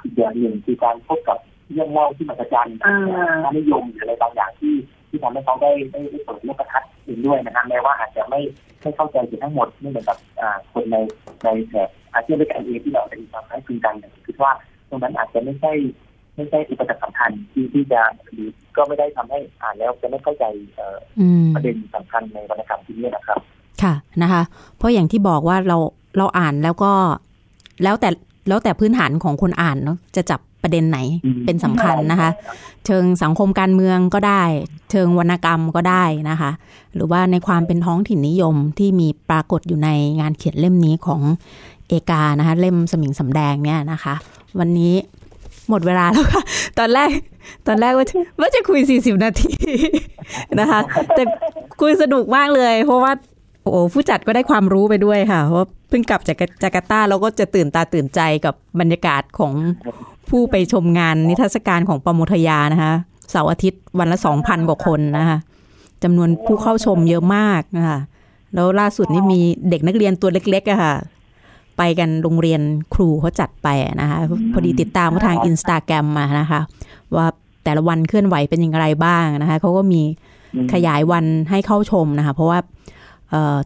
[0.03, 1.38] อีกอย่างหนึ่งคือการพบกับ
[1.71, 2.95] เรื่องเล่าที่มหัศจรรย์อ่า
[3.43, 4.76] ค่านิยมหรืออะไรบางอย่างที่
[5.09, 8.41] ที่ทำให้เขาได้ได้ได้เปิดโลกทัศน์เองด้วยนะฮะแม้ว่าอาจจะไม่
[8.82, 10.97] ไม่เข้าใจถึงทั้งหมดไม่เหมือนกับอ่าคนใน
[11.43, 14.51] ในแถบอาเซียนด้วยกันเองที่เราจะมีความคล้ายคลึงกันแต่คิดว่า
[14.89, 15.74] ตรงนั้นอาจจะไม่ใช่
[16.36, 18.01] ไม่ใช่อุปสรรคสำคัญที่ที่จะ
[18.34, 20.45] หรือก็ไม่ได้ทำให้อ่านแล้วจะไม่เข้าใจ
[20.76, 23.39] เอ่ออืมประเด็นสำคัญในวรรณกรรมที่นี้นะครับ
[23.82, 24.41] ค่ะนะคะ
[24.78, 25.78] เพราะอย่างที่บอกว่าเรา
[26.17, 26.91] เราอ่านแล้วก็
[27.84, 28.09] แล้วแต่
[28.47, 32.30] แล้วแต่พื้นฐานของคนอ่านเนาะจะจับประเด็นไหนอืมเป็นสำคัญนะคะ
[32.86, 34.43] เชิงสังคมการเมืองก็ได้
[34.91, 36.51] เชิงวรรณกรรมก็ได้นะคะ
[36.95, 41.21] หรือว่าในความเป็นท้องถิ่นนิยมที่มีปรากฏอยู่ในงานเขียนเล่มนี้ของ
[41.88, 44.13] เอกานะคะ เล่มสมิงสำแดงเนี่ยนะคะ
[44.59, 44.93] วันนี้
[45.69, 46.43] หมดเวลาแล้วค่ะ
[46.80, 47.09] ตอนแรก
[47.67, 49.53] ตอนแรกว่าจะว่าจะคุย 40 นาที
[50.59, 50.80] นะคะ
[51.15, 51.24] แต่
[51.82, 53.11] คุยสนุกมากเลย เพราะว่า
[53.64, 59.53] โอ้โหผู้จัดก็ได้ความรู้ไปด้วยค่ะเพราะว่าเพิ่งกลับจากจาการ์ตาแล้วก็จะตื่นตาตื่นใจกับบรรยากาศของ
[60.30, 62.93] ผู้ไปชมงานนิทรรศการของปมทยานะคะ
[63.32, 65.38] เสาร์อาทิตย์วันละสองพันกว่าคนนะคะ
[66.03, 67.99] จำนวนผู้เข้าชมเยอะมากนะคะ
[68.53, 69.39] แล้วล่าสุดนี่มี
[69.70, 70.93] เด็กนักเรียนตัวเล็กๆอะค่ะ
[71.78, 72.61] ไปกันโรงเรียน
[72.93, 73.68] ครูเขาจัดไป
[74.01, 74.18] นะคะ
[74.53, 76.59] พอดีติดตามทางอินสตาแกรมมานะคะ
[77.16, 77.28] ว่า
[77.64, 80.01] แต่ละวันเคลื่อนไหวเป็นอย่างไรบ้างนะคะเขาก็มี
[80.74, 82.82] ขยายวันให้เข้าชมนะคะ เพราะว่าเอ่อ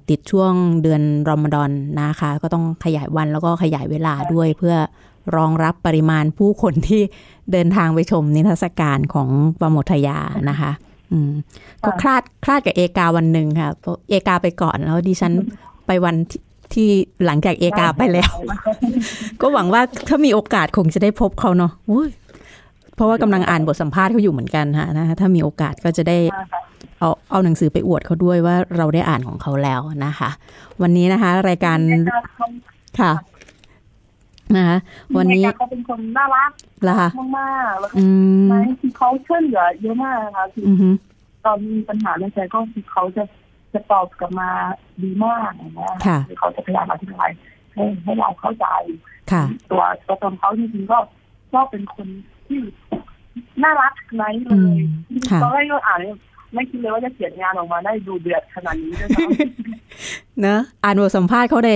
[0.09, 4.75] ติดช่วงเดือนรอมฎอนนะคะ ก็ต้องขยายวันแล้วก็ขยายเวลาด้วยเพื่อ
[5.35, 7.01] รองรับปริมาณผู้คนที่
[7.51, 10.17] เดินทางไปชมนิทรรศการของปมทยา
[10.49, 10.71] นะคะ
[11.11, 11.31] อืม
[11.85, 15.33] ก็คลาดคลาดกับเอกาวันหนึ่งค่ะเพราะเอกาไปก่อนแล้วดิฉัน
[15.87, 16.41] ไปวันที่
[16.73, 16.89] ที่
[17.25, 18.31] หลังจากเอกาไปแล้ว
[19.41, 22.09] ก็หวังว่าถ้ามีโอกาสคงจะได้พบเขาเนาะอุ้ย
[22.95, 26.17] เพราะว่ากำลังอ่านบทสัมภาษณ์เขาอยู่เหมือนกันค่ะนะคะถ้ามีโอกาสก็จะได้
[26.99, 30.29] เอาเอาหนังสือไปอวดเขาด้วยว่าเราได้อ่านของเขาแล้วนะคะ
[30.81, 31.77] วันนี้นะคะ รายการ
[32.99, 33.13] ค่ะ
[34.55, 34.77] นะคะ
[35.17, 36.51] วันนี้เขาเป็นคนน่ารัก
[36.87, 37.09] ละค่ะ
[37.39, 38.05] มากๆแล้วก็อื
[38.43, 40.89] มไม่คือเขาช่วยเหลือเยอะมากนะคะคืออือฮึ
[41.45, 43.23] ตอนมีปัญหาในใจก็คือเขาจะ
[43.73, 44.49] จะตอบกลับมา
[45.03, 47.29] ดีมากนะค่ะคือเขาจะพยายามอธิบาย
[47.73, 48.67] ให้ให้เราเข้าใจ
[49.31, 50.97] ค่ะ ตัวตัวตนเขาจริงๆก็
[51.53, 52.07] ก็เป็นคน
[52.47, 52.59] ที่
[53.63, 54.79] น่ารักไนท์เลอืย
[55.19, 56.17] มค่ะตอนแรกก็อ่านเนี่ย
[56.53, 59.19] ไม่คิดเลยว่าจะเขียนงานออกมาได้ดูเดือดขนาดนี้ด้วยนะ
[60.41, 61.71] เนอะอ่านบทสัมภาษณ์เขาใน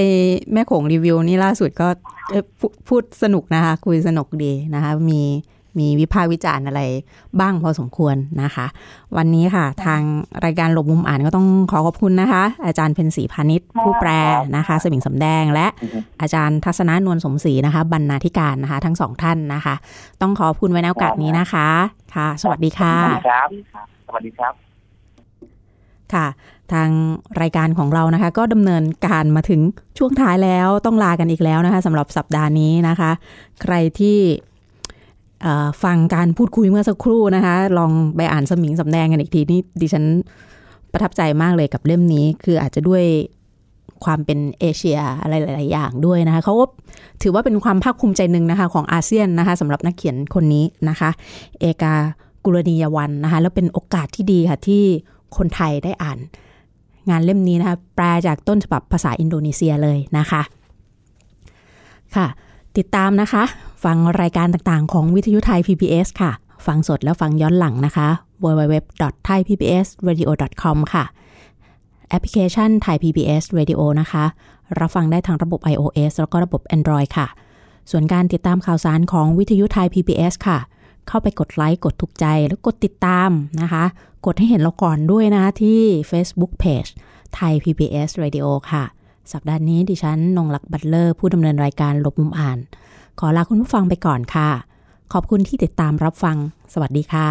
[0.54, 1.88] แม่โขงรีวิวนี่ล่าสุดก็
[2.30, 5.22] เอ่อพูพูดสนุกนะคะ คุยสนุกดีนะคะ มี
[5.80, 6.82] มีวิพากษ์วิจารณ์อะไร
[7.40, 8.66] บ้างพอสมควรนะคะ
[9.18, 10.02] วันนี้ค่ะ ทาง
[10.46, 14.10] รายการหลบมุมอ่านก็ต้องขอขอบคุณนะคะ อาจารย์เพ็ญศรีพาณิชย์ผู้แปล
[14.58, 15.68] นะคะ สมิงสำแดง และ
[16.22, 19.76] อาจารย์ทัศนานวลสมศรีนะคะ บรรณาธิการนะคะ ทั้งสองท่านนะคะ
[20.22, 21.68] ต้องขอบคุณไว้ในโอกาสนี้นะคะ
[22.16, 22.96] ค่ะ สวัสดีค่ะ
[24.01, 24.54] ส วัสดีครับครับ
[26.14, 26.28] ค่ะ
[26.74, 26.90] ทาง
[27.42, 29.62] รายการของเรานะคะ ก็ดำเนินการมาถึง
[29.98, 33.12] ช่วงท้ายแล้วต้องลากันอีกแล้วนะคะสำหรับสัปดาห์นี้นะคะ
[33.62, 34.18] ใครที่
[35.84, 40.06] ฟังการพูดคุยเมื่อสักครู่นะคะ ลองไปอ่านสมิงสำแดงกันอีกทีนี่ดิฉัน
[40.92, 43.04] ประทับใจมากเลยกับเล่มนี้ คืออาจจะด้วย
[44.04, 46.56] ความเป็นเอเชียอะไรหลาย ๆ อย่างด้วยนะคะเขา
[47.22, 51.10] ถือว่าเป็นความภาคภูมิใจหนึ่งนะคะของอาเซียนนะคะสำหรับนักเขียนคนนี้นะคะ
[51.60, 51.94] เอกา
[52.46, 54.84] กุลนียวันนะคะแล้วเป็นโอกาสที่ดีค่ะที่
[55.38, 56.18] คนไทยได้อ่าน
[57.10, 60.42] งานเล่มนี้นะคะแปลจากต้นฉบับภาษาอินโดนีเซียเลยนะคะ
[62.16, 62.28] ค่ะ
[62.78, 63.44] ติดตามนะคะ
[63.84, 66.32] ฟังรายการต่างๆ ของวิทยุไทย PBS ค่ะ
[66.66, 68.08] ฟังสดแล้วฟังย้อนหลังนะคะ
[68.44, 71.04] www.thaipbsradio.com ค่ะ
[72.10, 74.24] แอปพลิเคชัน Thai PBS Radio นะคะ
[74.80, 77.28] รับฟังได้ทางระบบ iOS แล้วก็ระบบ Android ค่ะ
[77.92, 80.58] ส่วนการติดตามข่าวสารของวิทยุไทย PBS ค่ะ
[81.08, 83.30] เข้าไปกดไลค์กดถูกใจแล้วกดติดตาม
[83.62, 83.86] นะคะ
[84.26, 85.82] กดให้เห็นเราก่อนด้วยนะที่
[86.12, 86.90] Facebook Page
[87.36, 88.84] ไทย PBS Radio ค่ะ
[89.32, 92.58] สัปดาห์นี้ดิฉันนงลักษ์บัตเลอร์ ผู้ดำเนินรายการหลบมุมอ่าน
[93.20, 94.50] ขอลาคุณผู้ฟังไปก่อนค่ะ
[95.14, 96.38] ขอบคุณที่ติดตามรับฟัง
[96.74, 97.28] สวัสดีค่ะ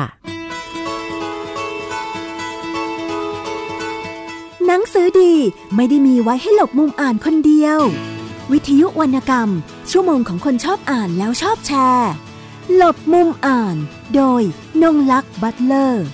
[4.66, 5.32] หนังสือดี
[5.74, 7.78] ไม่ได้มีไว้ให้หลบมุมอ่านคนเดียว
[8.52, 9.48] วิทยุวรรณกรรม
[9.90, 12.10] ชั่วโมงของคนชอบอ่านแล้วชอบแชร์
[12.76, 13.76] หลบมุมอ่าน
[14.14, 14.42] โดย
[14.82, 16.06] นงลักษ์บัตเลอร์